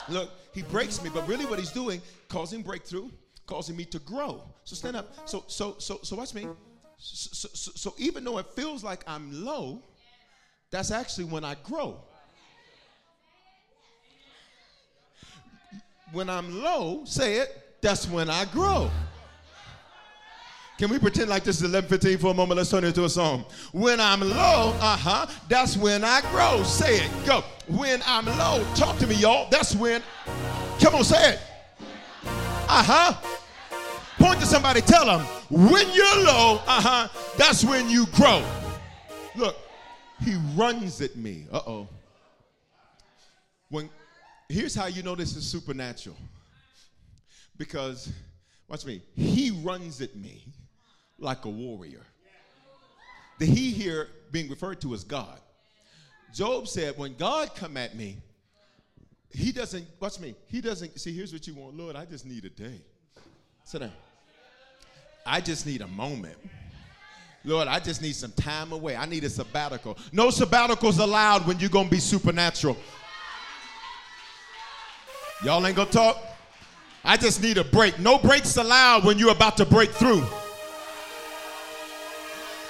[0.09, 3.09] Look, he breaks me, but really what he's doing, causing breakthrough,
[3.45, 4.43] causing me to grow.
[4.63, 5.27] So stand up.
[5.27, 6.47] So so so so watch me.
[6.97, 9.81] So, so, so even though it feels like I'm low,
[10.69, 11.97] that's actually when I grow.
[16.11, 18.91] When I'm low, say it, that's when I grow.
[20.77, 22.57] Can we pretend like this is 11:15 for a moment?
[22.57, 23.45] Let's turn it into a song.
[23.71, 26.63] When I'm low, uh-huh, that's when I grow.
[26.63, 27.11] Say it.
[27.25, 27.43] Go.
[27.67, 29.47] When I'm low, talk to me, y'all.
[29.51, 30.01] That's when.
[30.81, 31.39] Come on, say it.
[32.23, 33.13] Uh-huh.
[34.17, 38.43] Point to somebody, tell them, when you're low, uh-huh, that's when you grow.
[39.35, 39.55] Look,
[40.23, 41.45] he runs at me.
[41.51, 41.87] Uh-oh.
[43.69, 43.89] When
[44.49, 46.17] here's how you know this is supernatural.
[47.57, 48.11] Because
[48.67, 50.43] watch me, he runs at me
[51.19, 52.05] like a warrior.
[53.37, 55.39] The he here being referred to as God.
[56.33, 58.17] Job said, when God come at me,
[59.33, 61.77] he doesn't, watch me, he doesn't, see, here's what you want.
[61.77, 62.81] Lord, I just need a day.
[63.63, 63.91] Sit down.
[65.25, 66.37] I just need a moment.
[67.43, 68.95] Lord, I just need some time away.
[68.95, 69.97] I need a sabbatical.
[70.11, 72.77] No sabbaticals allowed when you're going to be supernatural.
[75.43, 76.17] Y'all ain't going to talk?
[77.03, 77.97] I just need a break.
[77.99, 80.23] No breaks allowed when you're about to break through.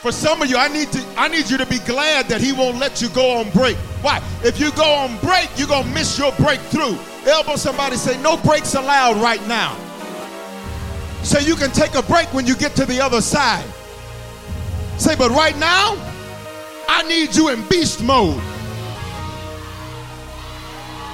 [0.02, 2.54] For some of you, I need to I need you to be glad that he
[2.54, 3.78] won't let you go on break.
[4.02, 4.20] Why?
[4.44, 6.98] If you go on break, you're gonna miss your breakthrough.
[7.28, 9.78] Elbow somebody say, no breaks allowed right now.
[11.22, 13.64] So you can take a break when you get to the other side.
[14.98, 15.96] Say, but right now,
[16.90, 18.42] I need you in beast mode.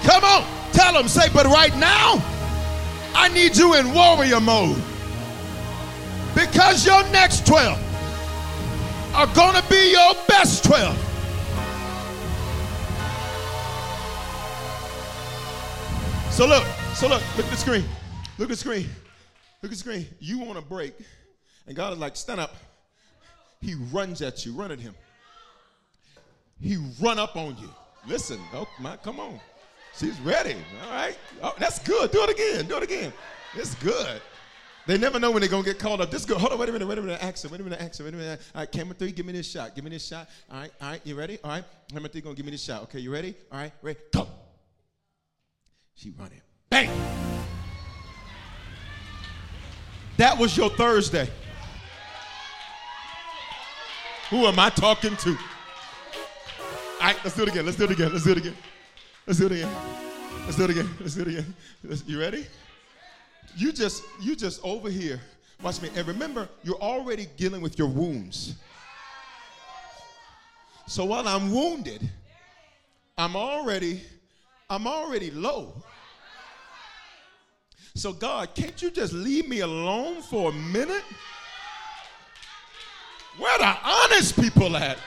[0.03, 2.23] Come on, tell them, say, but right now,
[3.13, 4.81] I need you in warrior mode.
[6.33, 7.86] Because your next 12
[9.17, 10.95] are going to be your best 12.
[16.29, 17.83] So look, so look, look at the screen.
[18.37, 18.87] Look at the screen.
[19.63, 20.05] Look at the screen.
[20.19, 20.93] You want to break,
[21.65, 22.55] and God is like, stand up.
[23.59, 24.53] He runs at you.
[24.53, 24.93] Run at him.
[26.61, 27.73] He run up on you.
[28.07, 29.39] Listen, oh my, come on.
[29.97, 30.57] She's ready.
[30.83, 31.17] All right.
[31.41, 32.11] Oh, that's good.
[32.11, 32.67] Do it again.
[32.67, 33.11] Do it again.
[33.55, 34.21] It's good.
[34.87, 36.09] They never know when they're gonna get called up.
[36.09, 36.37] This good.
[36.37, 38.17] Hold on, wait a minute, wait a minute, action, wait a minute, action, wait a
[38.17, 38.41] minute.
[38.55, 39.75] All right, camera three, give me this shot.
[39.75, 40.29] Give me this shot.
[40.49, 41.37] All right, all right, you ready?
[41.43, 42.83] All right, camera three gonna give me this shot.
[42.83, 43.35] Okay, you ready?
[43.51, 44.27] All right, ready, go.
[45.93, 46.41] She running.
[46.69, 46.89] Bang!
[50.15, 51.29] That was your Thursday.
[54.29, 55.29] Who am I talking to?
[55.29, 55.37] All
[57.01, 57.65] right, let's do it again.
[57.65, 58.11] Let's do it again.
[58.11, 58.55] Let's do it again.
[59.25, 59.75] Let's do it again.
[60.45, 60.89] Let's do it again.
[60.99, 61.55] Let's do it again.
[62.05, 62.47] You ready?
[63.57, 65.19] You just you just over here.
[65.61, 65.89] Watch me.
[65.95, 68.55] And remember, you're already dealing with your wounds.
[70.85, 72.07] So while I'm wounded,
[73.17, 74.01] I'm already
[74.69, 75.73] I'm already low.
[77.95, 81.03] So, God, can't you just leave me alone for a minute?
[83.39, 84.99] Where the honest people at?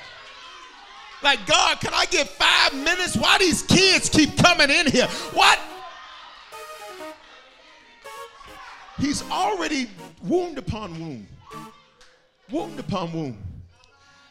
[1.22, 3.16] Like, God, can I get five minutes?
[3.16, 5.06] Why these kids keep coming in here?
[5.34, 5.60] What?
[9.00, 9.88] He's already
[10.22, 11.26] wound upon wound,
[12.50, 13.42] wound upon wound.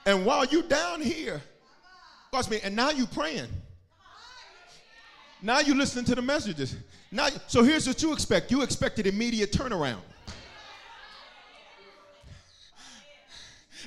[0.06, 1.42] And while you down here,
[2.32, 3.48] watch me, and now you praying.
[5.42, 6.76] Now you listening to the messages.
[7.12, 8.52] Now, so here's what you expect.
[8.52, 10.02] You expected immediate turnaround.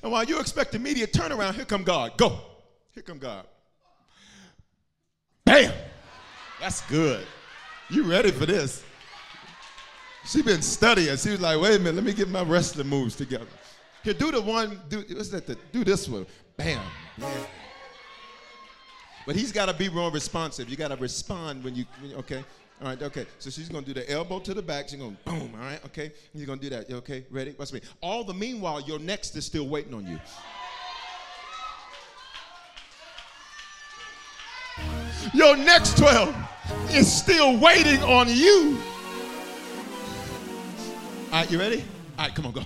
[0.02, 2.16] And while you expect immediate turnaround, here come God.
[2.16, 2.40] Go.
[2.92, 3.46] Here come God.
[5.44, 5.72] Bam.
[6.60, 7.24] That's good.
[7.88, 8.82] You ready for this?
[10.24, 11.16] She been studying.
[11.16, 13.46] She was like, wait a minute, let me get my wrestling moves together.
[14.04, 15.46] Here, do the one, do what's that?
[15.46, 16.26] The, do this one.
[16.56, 16.80] Bam.
[17.18, 17.28] Yeah.
[19.26, 20.68] But he's got to be more responsive.
[20.68, 22.44] You got to respond when you, okay?
[22.80, 23.26] All right, okay.
[23.38, 24.88] So she's going to do the elbow to the back.
[24.88, 26.12] She's going to boom, all right, okay?
[26.34, 26.90] You're going to do that.
[26.90, 27.24] Okay?
[27.30, 27.54] Ready?
[27.56, 27.80] Watch me.
[28.00, 30.18] All the meanwhile, your next is still waiting on you.
[35.32, 36.34] Your next 12
[36.90, 38.82] is still waiting on you.
[41.32, 41.82] All right, you ready?
[42.18, 42.62] All right, come on, go.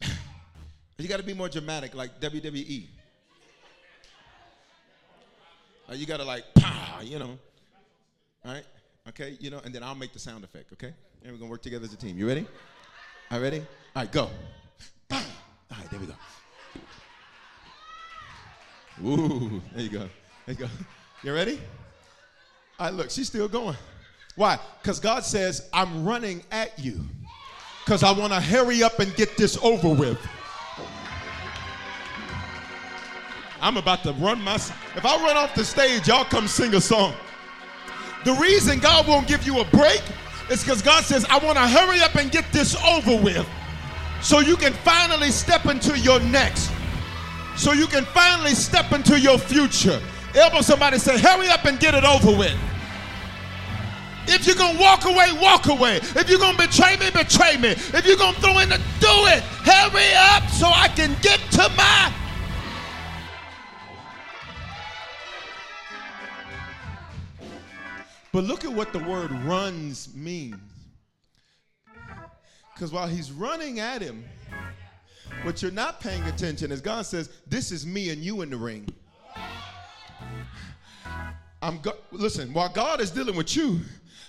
[0.96, 2.86] You got to be more dramatic, like WWE.
[5.90, 7.36] You got to like, pow, you know.
[8.44, 8.62] All right?
[9.08, 10.94] Okay, you know, and then I'll make the sound effect, okay?
[11.24, 12.16] And we're to work together as a team.
[12.16, 12.46] You ready?
[13.32, 13.58] All right, ready?
[13.96, 14.30] All right, go.
[15.10, 15.20] All
[15.72, 16.14] right, there we go.
[19.04, 20.08] Ooh, there you go.
[20.46, 20.68] There you go.
[21.24, 21.60] You ready?
[22.78, 23.76] All right, look, she's still going.
[24.36, 24.60] Why?
[24.80, 27.04] Because God says, I'm running at you
[27.84, 30.18] because I want to hurry up and get this over with.
[33.60, 34.56] I'm about to run my.
[34.56, 37.14] If I run off the stage, y'all come sing a song.
[38.24, 40.02] The reason God won't give you a break
[40.50, 43.48] is because God says, I want to hurry up and get this over with
[44.20, 46.70] so you can finally step into your next.
[47.56, 50.00] So you can finally step into your future.
[50.34, 52.56] Elbow somebody say, hurry up and get it over with.
[54.28, 55.96] If you're gonna walk away, walk away.
[55.96, 57.70] If you're gonna betray me, betray me.
[57.70, 61.68] If you're gonna throw in the do it, hurry up so I can get to
[61.76, 62.12] my
[68.32, 70.56] But look at what the word runs means.
[72.74, 74.24] Because while he's running at him,
[75.42, 78.56] what you're not paying attention is God says, This is me and you in the
[78.56, 78.88] ring.
[81.62, 83.80] I'm go- listen, while God is dealing with you,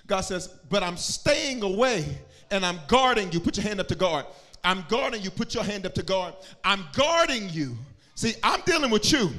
[0.07, 2.05] God says, But I'm staying away
[2.51, 3.39] and I'm guarding you.
[3.39, 4.25] Put your hand up to guard.
[4.63, 5.31] I'm guarding you.
[5.31, 6.35] Put your hand up to guard.
[6.63, 7.75] I'm guarding you.
[8.15, 9.31] See, I'm dealing with you,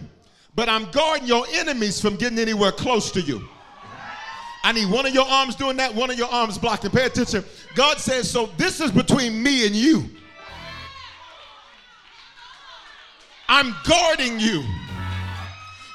[0.57, 3.49] but I'm guarding your enemies from getting anywhere close to you.
[4.65, 6.91] I need one of your arms doing that, one of your arms blocking.
[6.91, 7.45] Pay attention.
[7.75, 10.09] God says, so this is between me and you.
[13.49, 14.65] I'm guarding you,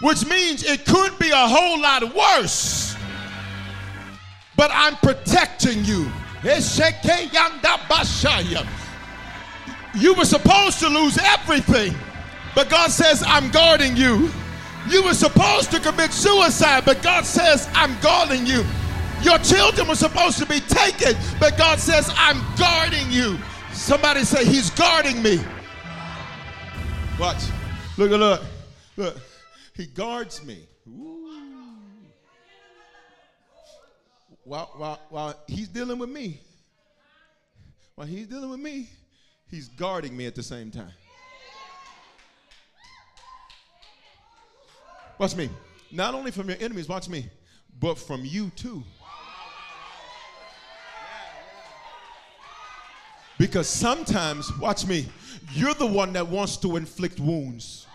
[0.01, 2.95] which means it could be a whole lot worse,
[4.55, 6.09] but I'm protecting you.
[9.95, 11.95] You were supposed to lose everything,
[12.55, 14.29] but God says, I'm guarding you.
[14.89, 18.63] You were supposed to commit suicide, but God says, I'm guarding you.
[19.21, 23.38] Your children were supposed to be taken, but God says, I'm guarding you.
[23.73, 25.39] Somebody say, He's guarding me.
[27.19, 27.43] Watch.
[27.97, 28.41] Look, look,
[28.95, 29.17] look.
[29.80, 30.67] He guards me.
[34.43, 36.41] While, while, while he's dealing with me,
[37.95, 38.89] while he's dealing with me,
[39.49, 40.91] He's guarding me at the same time.
[45.17, 45.49] Watch me.
[45.91, 47.27] Not only from your enemies, watch me,
[47.80, 48.84] but from you too.
[53.39, 55.07] Because sometimes, watch me,
[55.53, 57.88] you're the one that wants to inflict wounds.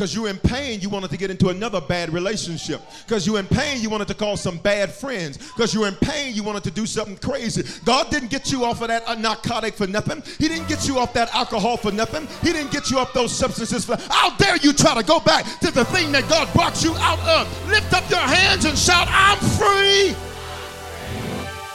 [0.00, 2.80] Because you're in pain, you wanted to get into another bad relationship.
[3.06, 5.36] Because you're in pain, you wanted to call some bad friends.
[5.36, 7.64] Because you're in pain, you wanted to do something crazy.
[7.84, 10.22] God didn't get you off of that uh, narcotic for nothing.
[10.38, 12.26] He didn't get you off that alcohol for nothing.
[12.40, 13.98] He didn't get you off those substances for.
[14.08, 17.20] How dare you try to go back to the thing that God brought you out
[17.28, 17.68] of?
[17.68, 20.16] Lift up your hands and shout, I'm free.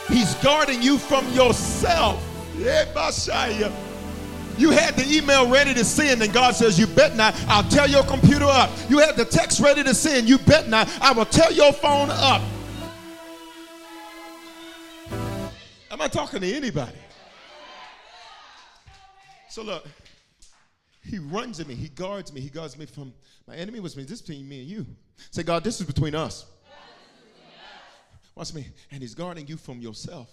[0.08, 2.20] He's guarding you from yourself.
[4.58, 7.34] You had the email ready to send, and God says, You bet not.
[7.48, 8.70] I'll tell your computer up.
[8.88, 10.28] You had the text ready to send.
[10.28, 10.88] You bet not.
[11.00, 12.42] I will tell your phone up.
[15.90, 16.98] Am I talking to anybody?
[19.48, 19.86] So look,
[21.02, 21.74] he runs at me.
[21.74, 22.40] He guards me.
[22.40, 23.12] He guards me from
[23.46, 24.02] my enemy was me.
[24.02, 24.86] This is between me and you.
[25.30, 26.46] Say, God, this is between us.
[28.34, 28.66] Watch me.
[28.90, 30.28] And he's guarding you from yourself.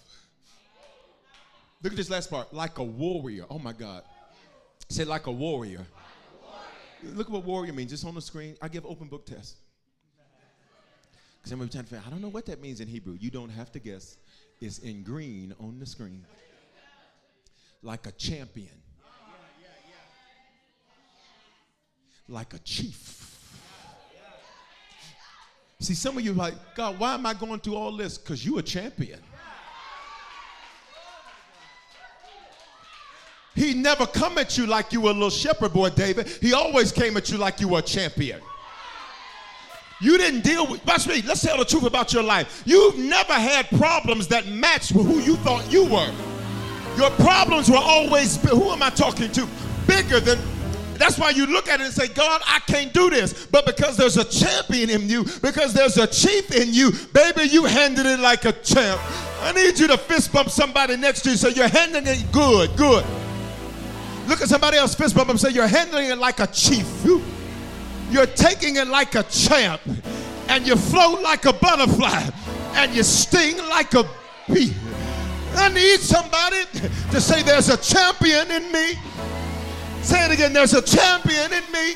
[1.82, 2.52] Look at this last part.
[2.52, 3.44] Like a warrior.
[3.48, 4.02] Oh my God.
[4.88, 5.86] Say like a warrior.
[7.02, 7.90] Look at what warrior means.
[7.90, 8.56] Just on the screen.
[8.62, 9.56] I give open book test.
[11.38, 13.16] Because I'm trying to figure I don't know what that means in Hebrew.
[13.20, 14.16] You don't have to guess.
[14.60, 16.24] It's in green on the screen.
[17.82, 18.80] Like a champion.
[22.26, 23.24] Like a chief
[25.84, 28.16] See, some of you like, God, why am I going through all this?
[28.16, 29.20] Because you're a champion.
[33.54, 36.28] He never come at you like you were a little shepherd boy, David.
[36.28, 38.40] He always came at you like you were a champion.
[40.00, 42.62] You didn't deal with, watch me, let's tell the truth about your life.
[42.66, 46.12] You've never had problems that matched with who you thought you were.
[46.96, 49.48] Your problems were always, who am I talking to?
[49.86, 50.38] Bigger than
[50.98, 53.46] that's why you look at it and say, God, I can't do this.
[53.46, 57.64] But because there's a champion in you, because there's a chief in you, baby, you
[57.64, 59.00] handled it like a champ.
[59.42, 62.76] I need you to fist bump somebody next to you so you're handling it good,
[62.76, 63.04] good.
[64.26, 66.86] Look at somebody else fist bump and say, You're handling it like a chief.
[68.10, 69.80] You're taking it like a champ.
[70.48, 72.28] And you float like a butterfly.
[72.74, 74.04] And you sting like a
[74.48, 74.74] bee.
[75.56, 76.64] I need somebody
[77.10, 78.94] to say, There's a champion in me.
[80.02, 80.52] Say it again.
[80.52, 81.94] There's a champion in me.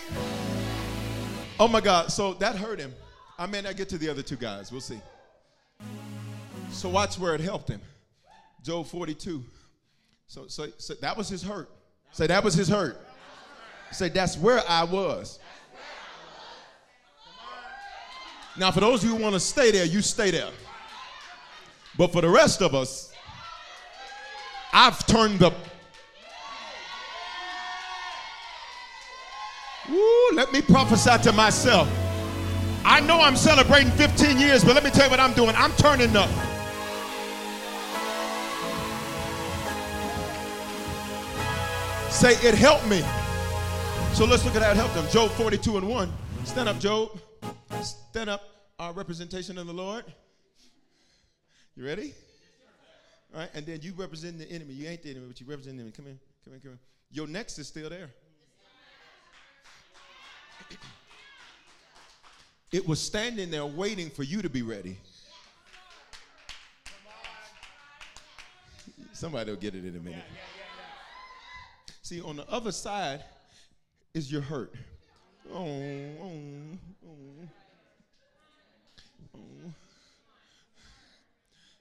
[1.61, 2.11] Oh my God.
[2.11, 2.95] So that hurt him.
[3.39, 4.73] I may not get to the other two guys.
[4.73, 5.01] We'll see.
[6.71, 7.81] So watch where it helped him.
[8.63, 9.45] Job 42.
[10.27, 11.71] So, so, so that was his hurt.
[12.13, 13.01] Say that was his hurt.
[13.93, 15.39] Say that's where I was.
[18.59, 20.51] Now, for those of you who want to stay there, you stay there.
[21.97, 23.13] But for the rest of us,
[24.73, 25.53] I've turned the
[30.35, 31.89] let me prophesy to myself.
[32.85, 35.55] I know I'm celebrating 15 years, but let me tell you what I'm doing.
[35.57, 36.29] I'm turning up.
[42.19, 43.01] Say, it helped me.
[44.13, 45.07] So let's look at how it helped them.
[45.09, 46.13] Job 42 and 1.
[46.43, 47.17] Stand up, Job.
[47.81, 48.43] Stand up.
[48.81, 50.05] Our representation of the Lord.
[51.77, 52.13] You ready?
[53.33, 54.75] All right, and then you represent the enemy.
[54.75, 55.93] You ain't the enemy, but you represent the enemy.
[55.97, 56.79] Come in, come in, come in.
[57.13, 58.11] Your next is still there.
[62.73, 64.99] It was standing there waiting for you to be ready.
[69.13, 70.25] Somebody will get it in a minute.
[72.03, 73.25] See, on the other side
[74.15, 74.75] is your hurt.
[75.53, 77.49] Oh, oh, oh,
[79.35, 79.73] oh.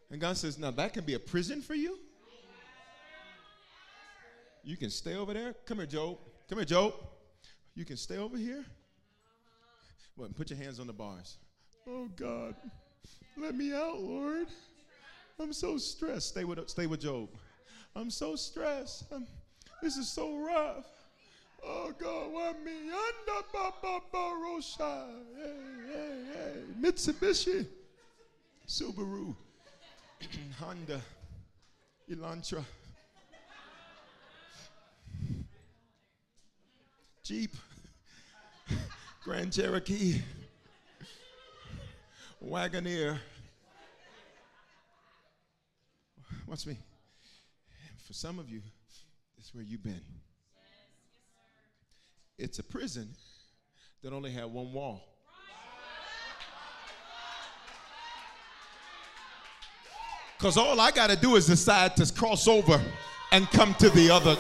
[0.10, 2.00] And God says, now that can be a prison for you.
[4.64, 5.54] You can stay over there.
[5.66, 6.18] Come here, Job.
[6.50, 6.94] Come here, Job.
[7.76, 8.66] You can stay over here.
[10.36, 11.38] Put your hands on the bars.
[11.88, 12.56] Oh God,
[13.38, 14.48] let me out, Lord.
[15.40, 16.30] I'm so stressed.
[16.30, 17.30] Stay with stay with Job.
[17.96, 19.06] I'm so stressed.
[19.12, 19.28] I'm,
[19.82, 20.86] this is so rough.
[21.64, 22.72] Oh God, why me?
[22.90, 25.08] Under Baba Rosha.
[25.36, 25.54] Hey,
[25.88, 26.54] hey, hey.
[26.82, 27.66] Mitsubishi,
[28.68, 29.36] Subaru,
[30.60, 31.02] Honda,
[32.10, 32.64] Elantra,
[37.24, 37.56] Jeep.
[39.24, 40.22] Grand Cherokee,
[42.42, 43.20] Wagoneer.
[46.48, 46.78] Watch me.
[48.06, 48.62] For some of you,
[49.48, 50.02] this is where you've been.
[52.38, 53.08] It's a prison
[54.04, 55.08] that only had one wall.
[60.38, 62.82] Because all I got to do is decide to cross over
[63.32, 64.38] and come to the other.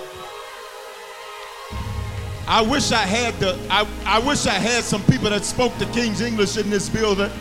[2.45, 5.85] I wish I had the I, I wish I had some people that spoke the
[5.87, 7.31] King's English in this building.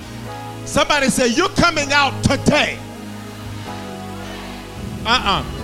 [0.67, 2.79] Somebody say, You're coming out today.
[5.05, 5.56] Uh-uh.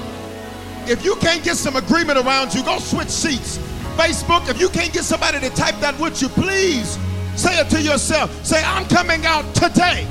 [0.88, 3.58] If you can't get some agreement around you, go switch seats.
[3.96, 6.98] Facebook, if you can't get somebody to type that with you, please
[7.36, 8.44] say it to yourself.
[8.44, 10.06] Say, I'm coming out today.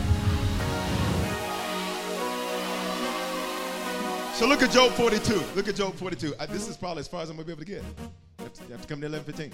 [4.41, 5.43] So look at Job 42.
[5.55, 6.36] Look at Job 42.
[6.39, 7.84] Uh, this is probably as far as I'm gonna be able to get.
[7.84, 9.53] You have to, you have to come to 11:15.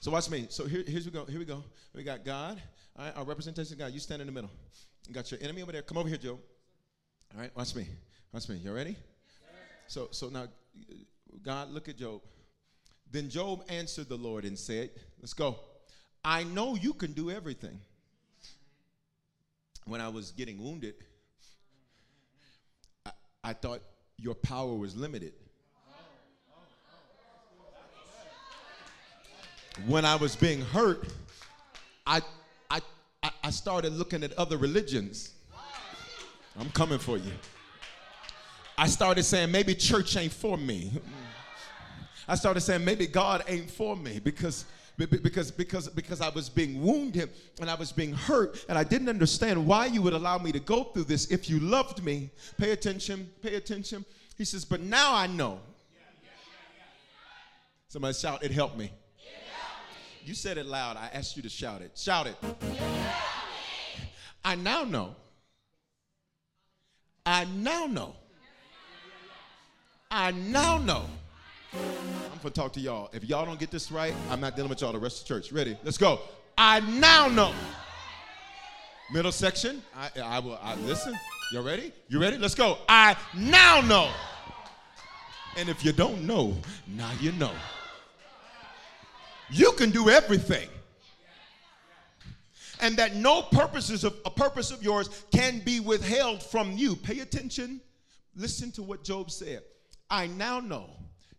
[0.00, 0.46] So watch me.
[0.48, 1.24] So here, here's we go.
[1.24, 1.62] Here we go.
[1.94, 2.60] We got God.
[2.98, 3.92] All right, our representation of God.
[3.92, 4.50] You stand in the middle.
[5.06, 5.82] You got your enemy over there.
[5.82, 6.40] Come over here, Job.
[7.32, 7.86] All right, watch me.
[8.32, 8.56] Watch me.
[8.56, 8.96] You ready?
[9.90, 10.46] So so now,
[11.42, 12.20] God, look at Job.
[13.10, 15.56] Then Job answered the Lord and said, Let's go.
[16.24, 17.76] I know you can do everything.
[19.86, 20.94] When I was getting wounded,
[23.04, 23.10] I,
[23.42, 23.80] I thought
[24.16, 25.32] your power was limited.
[29.88, 31.08] When I was being hurt,
[32.06, 32.20] I,
[32.70, 32.80] I,
[33.24, 35.32] I- I started looking at other religions.
[36.60, 37.32] I'm coming for you.
[38.80, 40.90] I started saying maybe church ain't for me.
[42.26, 44.64] I started saying maybe God ain't for me because
[44.96, 47.28] be- be- because because because I was being wounded
[47.60, 50.60] and I was being hurt and I didn't understand why you would allow me to
[50.60, 52.30] go through this if you loved me.
[52.56, 54.02] Pay attention, pay attention.
[54.38, 55.60] He says, "But now I know."
[57.88, 58.92] Somebody shout, "It helped me."
[60.24, 60.96] You said it loud.
[60.96, 61.98] I asked you to shout it.
[61.98, 62.36] Shout it.
[64.42, 65.16] I now know.
[67.26, 68.16] I now know.
[70.10, 71.04] I now know.
[71.72, 73.10] I'm gonna talk to y'all.
[73.12, 75.34] If y'all don't get this right, I'm not dealing with y'all the rest of the
[75.34, 75.52] church.
[75.52, 75.78] Ready?
[75.84, 76.20] Let's go.
[76.58, 77.54] I now know.
[79.12, 79.82] Middle section.
[79.96, 80.58] I, I will.
[80.60, 81.14] I, listen.
[81.52, 81.92] Y'all ready?
[82.08, 82.38] You ready?
[82.38, 82.78] Let's go.
[82.88, 84.10] I now know.
[85.56, 86.56] And if you don't know,
[86.88, 87.52] now you know.
[89.48, 90.68] You can do everything.
[92.80, 96.96] And that no purposes of a purpose of yours can be withheld from you.
[96.96, 97.80] Pay attention.
[98.34, 99.62] Listen to what Job said.
[100.10, 100.90] I now know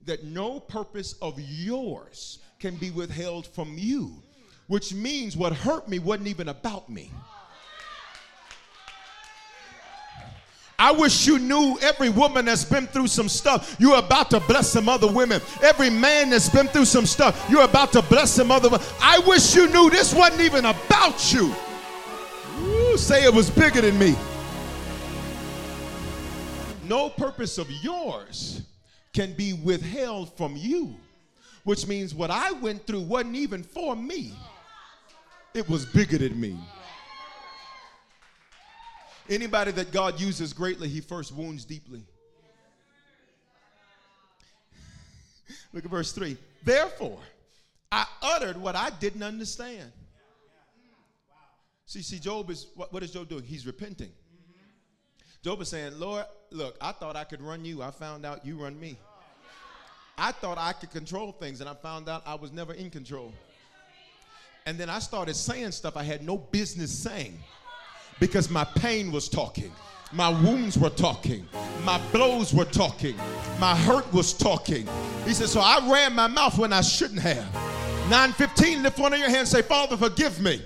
[0.05, 4.23] that no purpose of yours can be withheld from you,
[4.67, 7.11] which means what hurt me wasn't even about me.
[10.79, 14.69] I wish you knew every woman that's been through some stuff, you're about to bless
[14.69, 15.39] some other women.
[15.61, 18.69] Every man that's been through some stuff, you're about to bless some other.
[18.99, 21.53] I wish you knew this wasn't even about you.
[22.61, 24.15] Ooh, say it was bigger than me.
[26.91, 28.61] No purpose of yours
[29.13, 30.97] can be withheld from you,
[31.63, 34.33] which means what I went through wasn't even for me,
[35.53, 36.59] it was bigger than me.
[39.29, 42.03] Anybody that God uses greatly, he first wounds deeply.
[45.71, 46.35] Look at verse 3.
[46.61, 47.19] Therefore,
[47.89, 49.93] I uttered what I didn't understand.
[51.85, 53.43] See, see, Job is what, what is Job doing?
[53.43, 54.11] He's repenting.
[55.41, 57.81] Job is saying, Lord, look, I thought I could run you.
[57.81, 58.97] I found out you run me.
[60.17, 63.33] I thought I could control things, and I found out I was never in control.
[64.65, 67.39] And then I started saying stuff I had no business saying
[68.19, 69.71] because my pain was talking.
[70.11, 71.47] My wounds were talking.
[71.83, 73.15] My blows were talking.
[73.59, 74.87] My hurt was talking.
[75.25, 77.51] He said, So I ran my mouth when I shouldn't have.
[78.09, 80.61] 915, lift one of your hands say, Father, forgive me.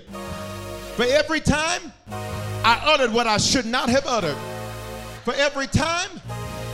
[0.96, 4.36] For every time I uttered what I should not have uttered.
[5.26, 6.08] For every time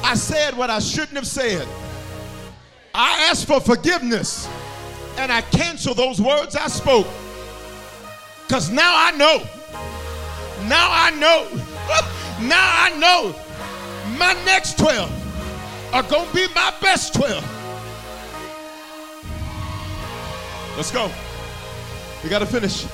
[0.05, 1.67] I said what I shouldn't have said.
[2.95, 4.47] I ask for forgiveness
[5.17, 7.07] and I cancel those words I spoke.
[8.47, 9.39] Because now I know.
[10.69, 11.49] Now I know.
[12.43, 13.35] Now I know
[14.19, 17.35] my next 12 are going to be my best 12.
[20.77, 21.11] Let's go.
[22.23, 22.85] We got to finish.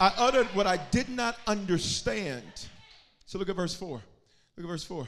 [0.00, 2.66] I uttered what I did not understand.
[3.26, 4.00] So look at verse 4.
[4.56, 5.06] Look at verse 4.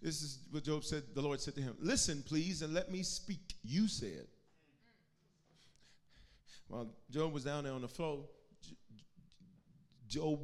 [0.00, 3.02] This is what Job said, the Lord said to him, Listen, please, and let me
[3.02, 3.54] speak.
[3.62, 4.26] You said.
[6.66, 8.24] While Job was down there on the floor,
[10.08, 10.40] Job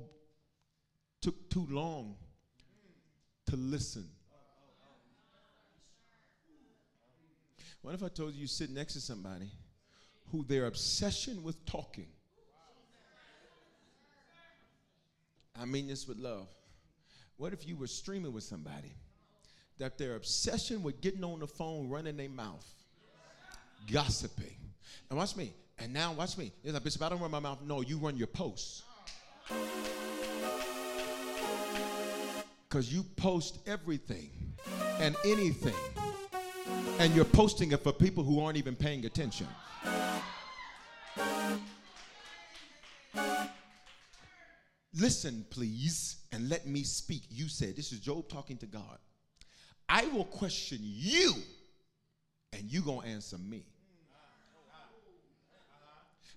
[1.21, 2.17] took too long
[3.47, 4.09] to listen.
[7.83, 9.51] What if I told you you sit next to somebody
[10.31, 12.09] who their obsession with talking?
[15.61, 16.49] I mean this with love.
[17.39, 18.93] What if you were streaming with somebody
[19.79, 22.67] that their obsession with getting on the phone, running their mouth,
[23.91, 24.57] gossiping?
[25.09, 25.55] And watch me.
[25.79, 26.53] And now watch me.
[26.65, 27.63] It's like, Bishop, I don't run my mouth.
[27.63, 28.83] No, you run your posts.
[32.69, 34.31] Because you post everything
[34.99, 35.75] and anything,
[36.99, 39.47] and you're posting it for people who aren't even paying attention.
[44.99, 47.23] Listen, please, and let me speak.
[47.31, 48.99] You said, this is Job talking to God.
[49.89, 51.35] I will question you,
[52.53, 53.65] and you gonna answer me.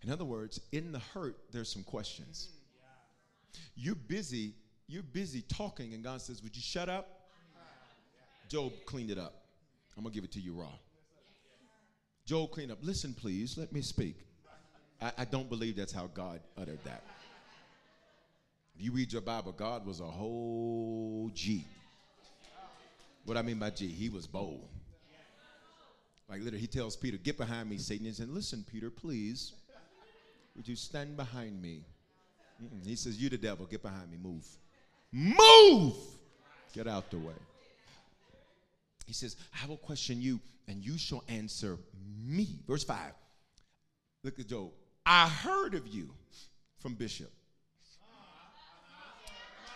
[0.03, 2.49] In other words, in the hurt, there's some questions.
[3.75, 4.53] You're busy,
[4.87, 7.29] you're busy talking, and God says, Would you shut up?
[8.47, 9.45] Job cleaned it up.
[9.97, 10.73] I'm gonna give it to you raw.
[12.25, 12.79] Job cleaned up.
[12.81, 14.17] Listen, please, let me speak.
[15.01, 17.03] I, I don't believe that's how God uttered that.
[18.81, 21.63] You read your Bible, God was a whole G.
[23.25, 24.67] What I mean by G, he was bold.
[26.27, 28.07] Like literally, he tells Peter, Get behind me, Satan.
[28.07, 29.53] He said, Listen, Peter, please.
[30.55, 31.83] Would you stand behind me?
[32.61, 32.85] Mm-mm.
[32.85, 34.47] He says, You the devil, get behind me, move.
[35.11, 35.95] Move!
[36.73, 37.33] Get out the way.
[39.05, 41.77] He says, I will question you, and you shall answer
[42.25, 42.47] me.
[42.67, 42.97] Verse 5.
[44.23, 44.71] Look at Job.
[45.05, 46.09] I heard of you
[46.79, 47.29] from Bishop.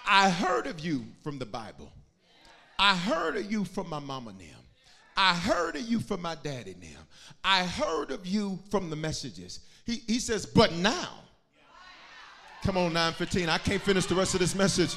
[0.08, 1.92] I heard of you from the Bible.
[2.78, 4.48] I heard of you from my mama them.
[5.18, 7.02] I heard of you from my daddy them.
[7.44, 9.62] I heard of you from the messages.
[9.86, 11.10] He, he says, but now.
[12.64, 13.48] Come on, 915.
[13.48, 14.96] I can't finish the rest of this message.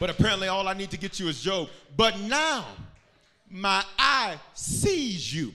[0.00, 1.68] But apparently, all I need to get you is Job.
[1.96, 2.66] But now,
[3.48, 5.54] my eye sees you.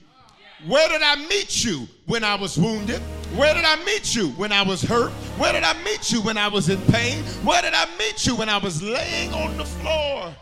[0.66, 3.00] Where did I meet you when I was wounded?
[3.36, 5.12] Where did I meet you when I was hurt?
[5.40, 7.24] Where did I meet you when I was in pain?
[7.44, 10.34] Where did I meet you when I was laying on the floor?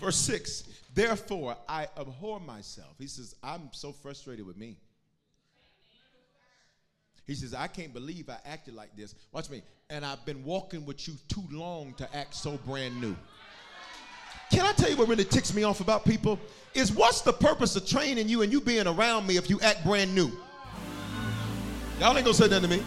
[0.00, 2.94] Verse 6 Therefore, I abhor myself.
[2.96, 4.76] He says, I'm so frustrated with me.
[7.26, 9.16] He says, I can't believe I acted like this.
[9.32, 9.62] Watch me.
[9.88, 13.16] And I've been walking with you too long to act so brand new.
[14.52, 16.38] Can I tell you what really ticks me off about people?
[16.72, 19.84] Is what's the purpose of training you and you being around me if you act
[19.84, 20.30] brand new?
[21.98, 22.80] Y'all ain't gonna say that to me.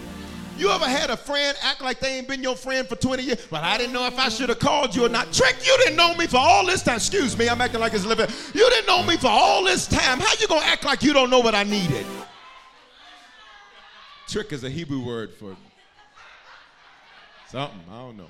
[0.57, 3.51] You ever had a friend act like they ain't been your friend for 20 years?
[3.51, 5.33] Well, I didn't know if I should have called you or not.
[5.33, 6.97] Trick, you didn't know me for all this time.
[6.97, 8.31] Excuse me, I'm acting like it's bit.
[8.53, 10.19] You didn't know me for all this time.
[10.19, 12.05] How you gonna act like you don't know what I needed?
[14.27, 15.55] Trick is a Hebrew word for
[17.49, 17.79] something.
[17.91, 18.27] I don't know.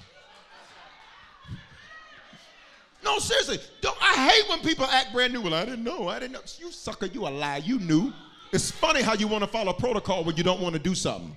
[3.03, 3.59] No, seriously.
[3.81, 5.41] Don't, I hate when people act brand new.
[5.41, 6.07] Well, I didn't know.
[6.07, 6.41] I didn't know.
[6.57, 7.57] You sucker, you a lie.
[7.57, 8.13] You knew.
[8.53, 11.35] It's funny how you want to follow protocol when you don't want to do something.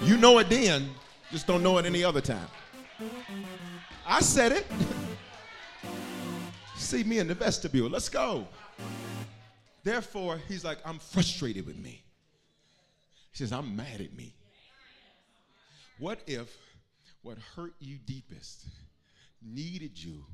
[0.00, 0.88] You know it then,
[1.30, 2.48] just don't know it any other time.
[4.06, 4.66] I said it.
[6.76, 7.88] See me in the vestibule.
[7.88, 8.46] Let's go.
[9.82, 12.02] Therefore, he's like, I'm frustrated with me.
[13.32, 14.34] He says, I'm mad at me.
[15.98, 16.54] What if
[17.22, 18.66] what hurt you deepest
[19.42, 20.24] needed you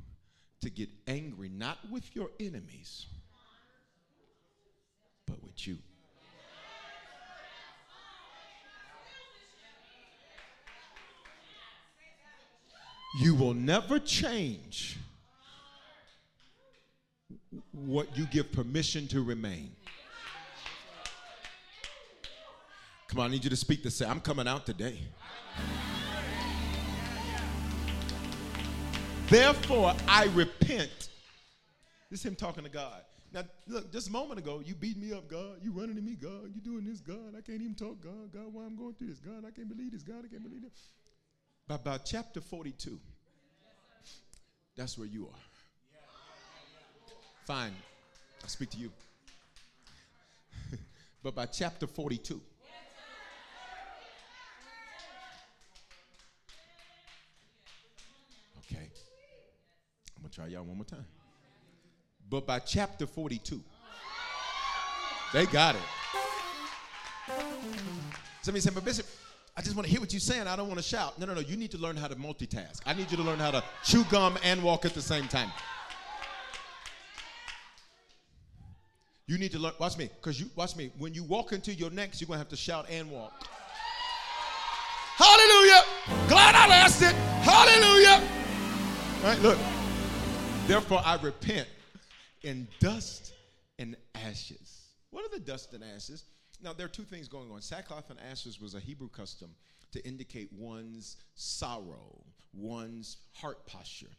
[0.61, 3.07] to get angry, not with your enemies,
[5.26, 5.78] but with you?
[13.21, 14.99] You will never change
[17.73, 19.73] what you give permission to remain.
[23.09, 24.99] Come on, I need you to speak to say, I'm coming out today.
[29.29, 31.09] Therefore, I repent.
[32.11, 33.03] This is him talking to God.
[33.35, 35.57] Now, look, just a moment ago, you beat me up, God.
[35.63, 36.53] You running to me, God.
[36.55, 37.35] You doing this, God.
[37.37, 38.33] I can't even talk, God.
[38.33, 39.45] God, why I'm going through this, God.
[39.47, 40.25] I can't believe this, God.
[40.25, 40.89] I can't believe this.
[41.69, 42.99] By about chapter 42,
[44.77, 45.41] that's where you are.
[47.47, 47.73] Fine,
[48.43, 48.91] I'll speak to you.
[51.23, 52.41] but by chapter 42,
[58.59, 61.07] okay, I'm gonna try y'all one more time.
[62.29, 63.61] But by chapter 42,
[65.33, 65.83] they got it.
[68.43, 69.07] Somebody said, but Bishop,
[69.57, 70.47] I just want to hear what you're saying.
[70.47, 71.19] I don't want to shout.
[71.19, 71.41] No, no, no.
[71.41, 72.81] You need to learn how to multitask.
[72.87, 75.51] I need you to learn how to chew gum and walk at the same time.
[79.27, 79.73] You need to learn.
[79.79, 80.91] Watch me, because you watch me.
[80.99, 83.33] When you walk into your next, you're gonna have to shout and walk.
[85.17, 85.85] Hallelujah!
[86.29, 87.13] Glad I lasted.
[87.43, 88.29] Hallelujah!
[89.23, 89.59] All right, look.
[90.67, 91.69] Therefore, I repent
[92.43, 93.35] in dust
[93.79, 94.89] and ashes.
[95.11, 96.25] What are the dust and ashes?
[96.63, 97.61] Now, there are two things going on.
[97.61, 99.51] Sackcloth and ashes was a Hebrew custom
[99.91, 104.11] to indicate one's sorrow, one's heart posture.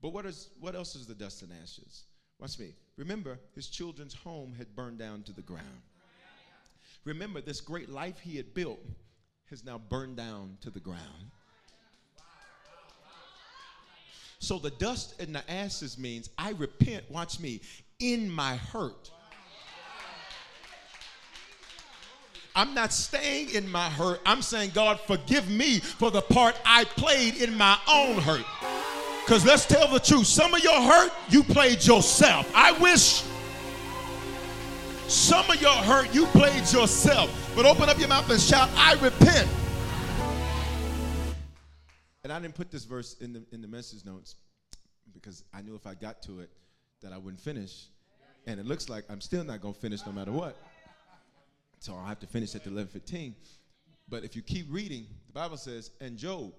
[0.00, 2.04] But what, is, what else is the dust and ashes?
[2.38, 2.74] Watch me.
[2.96, 5.64] Remember, his children's home had burned down to the ground.
[7.04, 8.80] Remember, this great life he had built
[9.50, 11.30] has now burned down to the ground.
[14.40, 17.60] So the dust and the ashes means I repent, watch me,
[17.98, 19.10] in my hurt.
[22.58, 24.20] I'm not staying in my hurt.
[24.26, 28.44] I'm saying, God, forgive me for the part I played in my own hurt.
[29.24, 32.50] Because let's tell the truth some of your hurt, you played yourself.
[32.56, 33.22] I wish
[35.06, 37.30] some of your hurt, you played yourself.
[37.54, 39.48] But open up your mouth and shout, I repent.
[42.24, 44.34] And I didn't put this verse in the, in the message notes
[45.14, 46.50] because I knew if I got to it
[47.02, 47.86] that I wouldn't finish.
[48.48, 50.56] And it looks like I'm still not going to finish no matter what.
[51.80, 53.34] So I'll have to finish at the 11:15.
[54.08, 56.52] But if you keep reading, the Bible says, and Job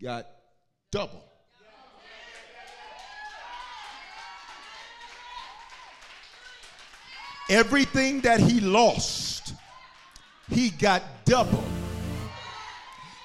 [0.00, 0.26] got
[0.90, 1.24] double.
[7.48, 9.54] Everything that he lost,
[10.48, 11.64] he got double.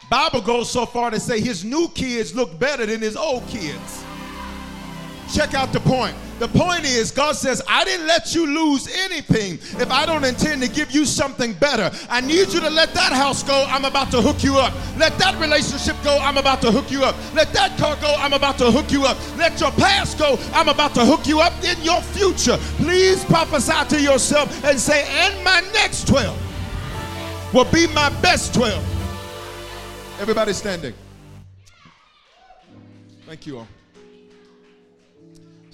[0.09, 4.03] Bible goes so far to say his new kids look better than his old kids.
[5.33, 6.15] Check out the point.
[6.39, 10.61] The point is, God says, I didn't let you lose anything if I don't intend
[10.61, 11.91] to give you something better.
[12.09, 13.65] I need you to let that house go.
[13.67, 14.73] I'm about to hook you up.
[14.97, 16.17] Let that relationship go.
[16.21, 17.15] I'm about to hook you up.
[17.33, 18.13] Let that car go.
[18.19, 19.17] I'm about to hook you up.
[19.37, 20.37] Let your past go.
[20.53, 22.57] I'm about to hook you up in your future.
[22.77, 28.83] Please prophesy to yourself and say, and my next 12 will be my best 12.
[30.19, 30.93] Everybody standing.
[33.25, 33.67] Thank you all.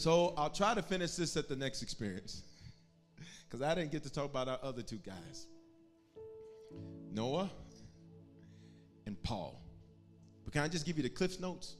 [0.03, 2.43] So I'll try to finish this at the next experience
[3.45, 5.47] because I didn't get to talk about our other two guys
[7.09, 7.49] Noah
[9.05, 9.61] and Paul.
[10.43, 11.77] But can I just give you the Cliffs Notes?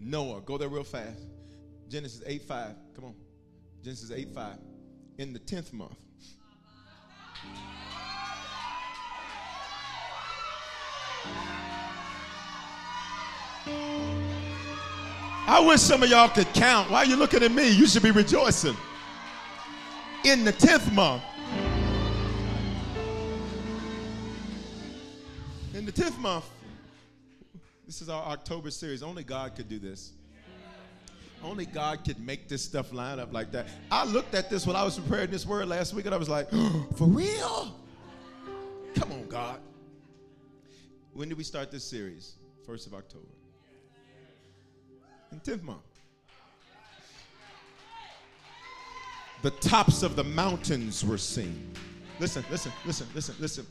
[0.00, 1.26] Noah, go there real fast.
[1.90, 2.74] Genesis 8 5.
[2.94, 3.14] Come on.
[3.82, 4.56] Genesis 8 5.
[5.18, 5.94] In the 10th month.
[15.46, 16.90] I wish some of y'all could count.
[16.90, 17.68] Why are you looking at me?
[17.68, 18.76] You should be rejoicing.
[20.24, 21.22] In the 10th month.
[25.74, 26.46] In the 10th month.
[27.84, 29.02] This is our October series.
[29.02, 30.12] Only God could do this.
[31.42, 33.66] Only God could make this stuff line up like that.
[33.90, 36.30] I looked at this when I was preparing this word last week and I was
[36.30, 36.48] like,
[36.96, 37.78] for real?
[38.94, 39.60] Come on, God.
[41.12, 42.36] When did we start this series?
[42.66, 43.26] 1st of October
[45.34, 45.80] and 10th month.
[49.42, 51.72] The tops of the mountains were seen.
[52.20, 53.66] Listen, listen, listen, listen, listen.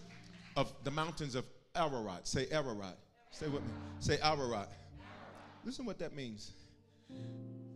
[0.57, 1.45] Of the mountains of
[1.76, 2.28] Ararat.
[2.28, 2.97] Say Ararat.
[3.32, 3.70] Say with me.
[3.99, 4.72] Say Ararat.
[5.64, 6.51] Listen what that means.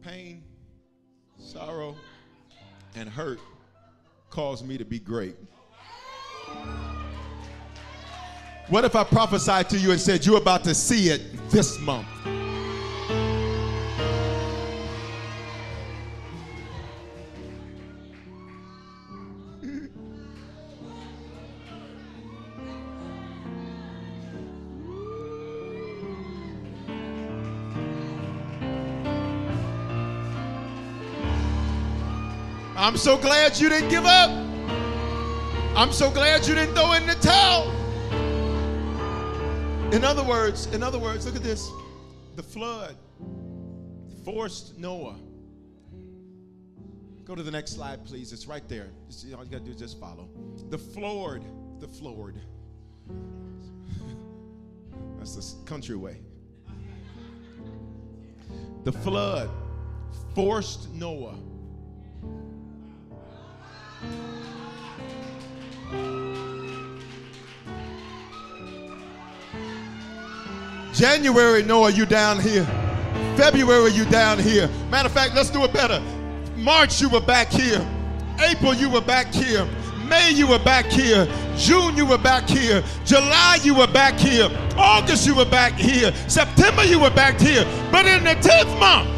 [0.01, 0.43] Pain,
[1.39, 1.95] sorrow,
[2.95, 3.39] and hurt
[4.29, 5.35] caused me to be great.
[8.67, 12.05] What if I prophesied to you and said, You're about to see it this month?
[32.87, 34.29] I'm so glad you didn't give up.
[35.75, 37.69] I'm so glad you didn't throw in the towel.
[39.93, 41.69] In other words, in other words, look at this.
[42.37, 42.95] The flood
[44.23, 45.17] forced Noah.
[47.25, 48.31] Go to the next slide, please.
[48.31, 48.87] It's right there.
[49.35, 50.29] all you gotta do is just follow.
[50.69, 51.43] The floored,
[51.81, 52.39] the floored.
[55.17, 56.21] That's the country way.
[58.85, 59.49] The flood
[60.33, 61.35] forced Noah
[70.93, 72.65] January, Noah, you down here.
[73.35, 74.67] February, you down here.
[74.89, 76.01] Matter of fact, let's do it better.
[76.55, 77.85] March, you were back here.
[78.39, 79.67] April, you were back here.
[80.07, 81.27] May, you were back here.
[81.55, 82.83] June, you were back here.
[83.05, 84.49] July, you were back here.
[84.75, 86.11] August, you were back here.
[86.27, 87.63] September, you were back here.
[87.91, 89.09] But in the 10th month,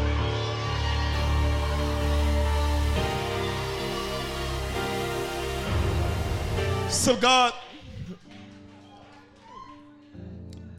[7.00, 7.54] so God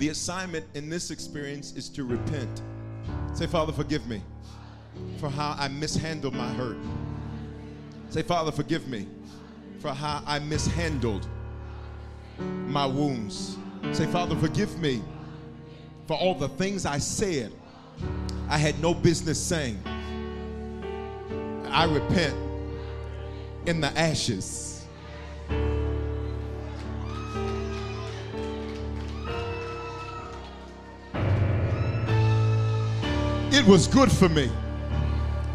[0.01, 2.63] The assignment in this experience is to repent.
[3.35, 4.23] Say, Father, forgive me
[5.19, 6.77] for how I mishandled my hurt.
[8.09, 9.07] Say, Father, forgive me
[9.79, 11.27] for how I mishandled
[12.39, 13.57] my wounds.
[13.91, 15.03] Say, Father, forgive me
[16.07, 17.51] for all the things I said
[18.49, 19.79] I had no business saying.
[21.69, 22.35] I repent
[23.67, 24.70] in the ashes.
[33.51, 34.49] It was good for me.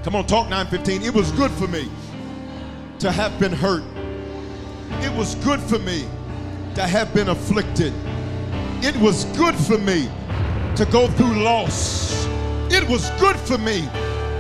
[0.05, 1.03] Come on, talk 915.
[1.03, 1.89] It was good for me
[2.99, 3.83] to have been hurt.
[5.03, 6.05] It was good for me
[6.75, 7.95] to have been afflicted.
[8.85, 10.11] It was good for me
[10.77, 12.27] to go through loss.
[12.71, 13.89] It was good for me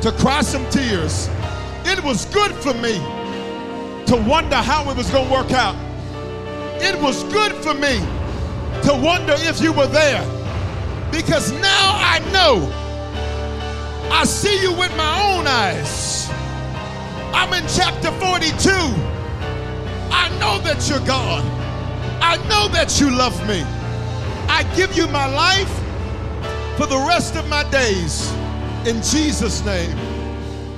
[0.02, 1.30] to cry some tears.
[1.86, 2.98] It was good for me
[4.04, 5.76] to wonder how it was going to work out.
[6.82, 8.00] It was good for me
[8.82, 10.20] to wonder if you were there.
[11.10, 12.85] Because now I know
[14.10, 16.28] I see you with my own eyes.
[17.32, 18.70] I'm in chapter 42.
[20.10, 21.44] I know that you're God.
[22.22, 23.62] I know that you love me.
[24.48, 25.68] I give you my life
[26.76, 28.32] for the rest of my days.
[28.86, 29.96] In Jesus' name.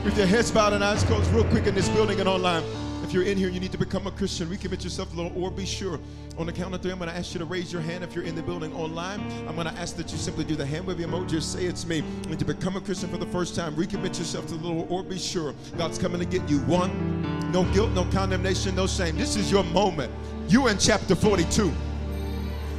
[0.04, 2.62] With your heads bowed and eyes closed, real quick in this building and online.
[3.08, 4.48] If you're in here, you need to become a Christian.
[4.48, 5.98] Recommit yourself to the Lord, or be sure.
[6.36, 8.14] On the count of three, I'm going to ask you to raise your hand if
[8.14, 9.22] you're in the building online.
[9.48, 11.86] I'm going to ask that you simply do the hand wave emoji or say it's
[11.86, 12.00] me.
[12.28, 15.02] And to become a Christian for the first time, recommit yourself to the Lord, or
[15.02, 16.58] be sure God's coming to get you.
[16.64, 19.16] One, no guilt, no condemnation, no shame.
[19.16, 20.12] This is your moment.
[20.46, 21.72] You in chapter 42.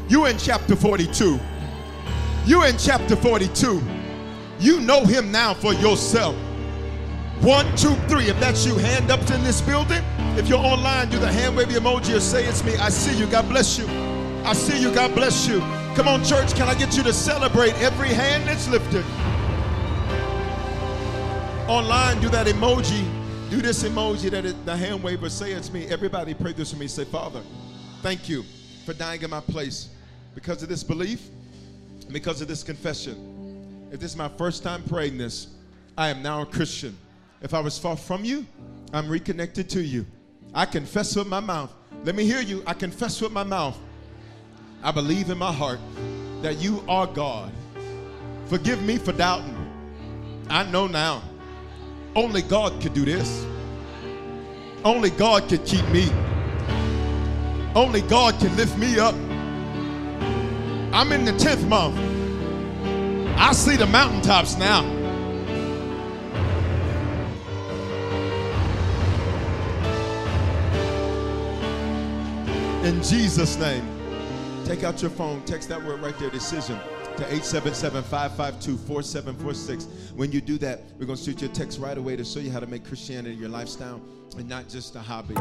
[0.09, 1.39] You in chapter 42.
[2.45, 3.81] You in chapter 42.
[4.59, 6.35] You know him now for yourself.
[7.41, 8.25] One, two, three.
[8.25, 10.03] If that's you, hand up in this building.
[10.37, 12.75] If you're online, do the hand wave emoji or say it's me.
[12.75, 13.27] I see you.
[13.27, 13.87] God bless you.
[14.43, 14.93] I see you.
[14.93, 15.59] God bless you.
[15.95, 16.53] Come on, church.
[16.53, 19.05] Can I get you to celebrate every hand that's lifted?
[21.69, 23.07] Online, do that emoji.
[23.49, 25.87] Do this emoji that is the hand wave or say it's me.
[25.87, 26.87] Everybody pray this for me.
[26.87, 27.41] Say, Father,
[28.01, 28.43] thank you
[28.85, 29.87] for dying in my place
[30.35, 31.29] because of this belief,
[32.11, 33.87] because of this confession.
[33.93, 35.47] If this is my first time praying this,
[35.97, 36.97] I am now a Christian.
[37.41, 38.45] If I was far from you,
[38.91, 40.05] I'm reconnected to you.
[40.53, 41.73] I confess with my mouth.
[42.03, 42.63] Let me hear you.
[42.65, 43.77] I confess with my mouth.
[44.83, 45.79] I believe in my heart
[46.41, 47.51] that you are God.
[48.47, 49.55] Forgive me for doubting.
[50.49, 51.21] I know now.
[52.15, 53.45] Only God could do this.
[54.83, 56.09] Only God could keep me.
[57.75, 59.13] Only God can lift me up.
[60.91, 61.97] I'm in the 10th month.
[63.37, 64.98] I see the mountaintops now.
[72.83, 73.85] In Jesus' name.
[74.65, 76.77] Take out your phone, text that word right there, decision,
[77.17, 80.13] to 877 552 4746.
[80.15, 82.39] When you do that, we're going to shoot you a text right away to show
[82.39, 84.01] you how to make Christianity your lifestyle
[84.37, 85.35] and not just a hobby.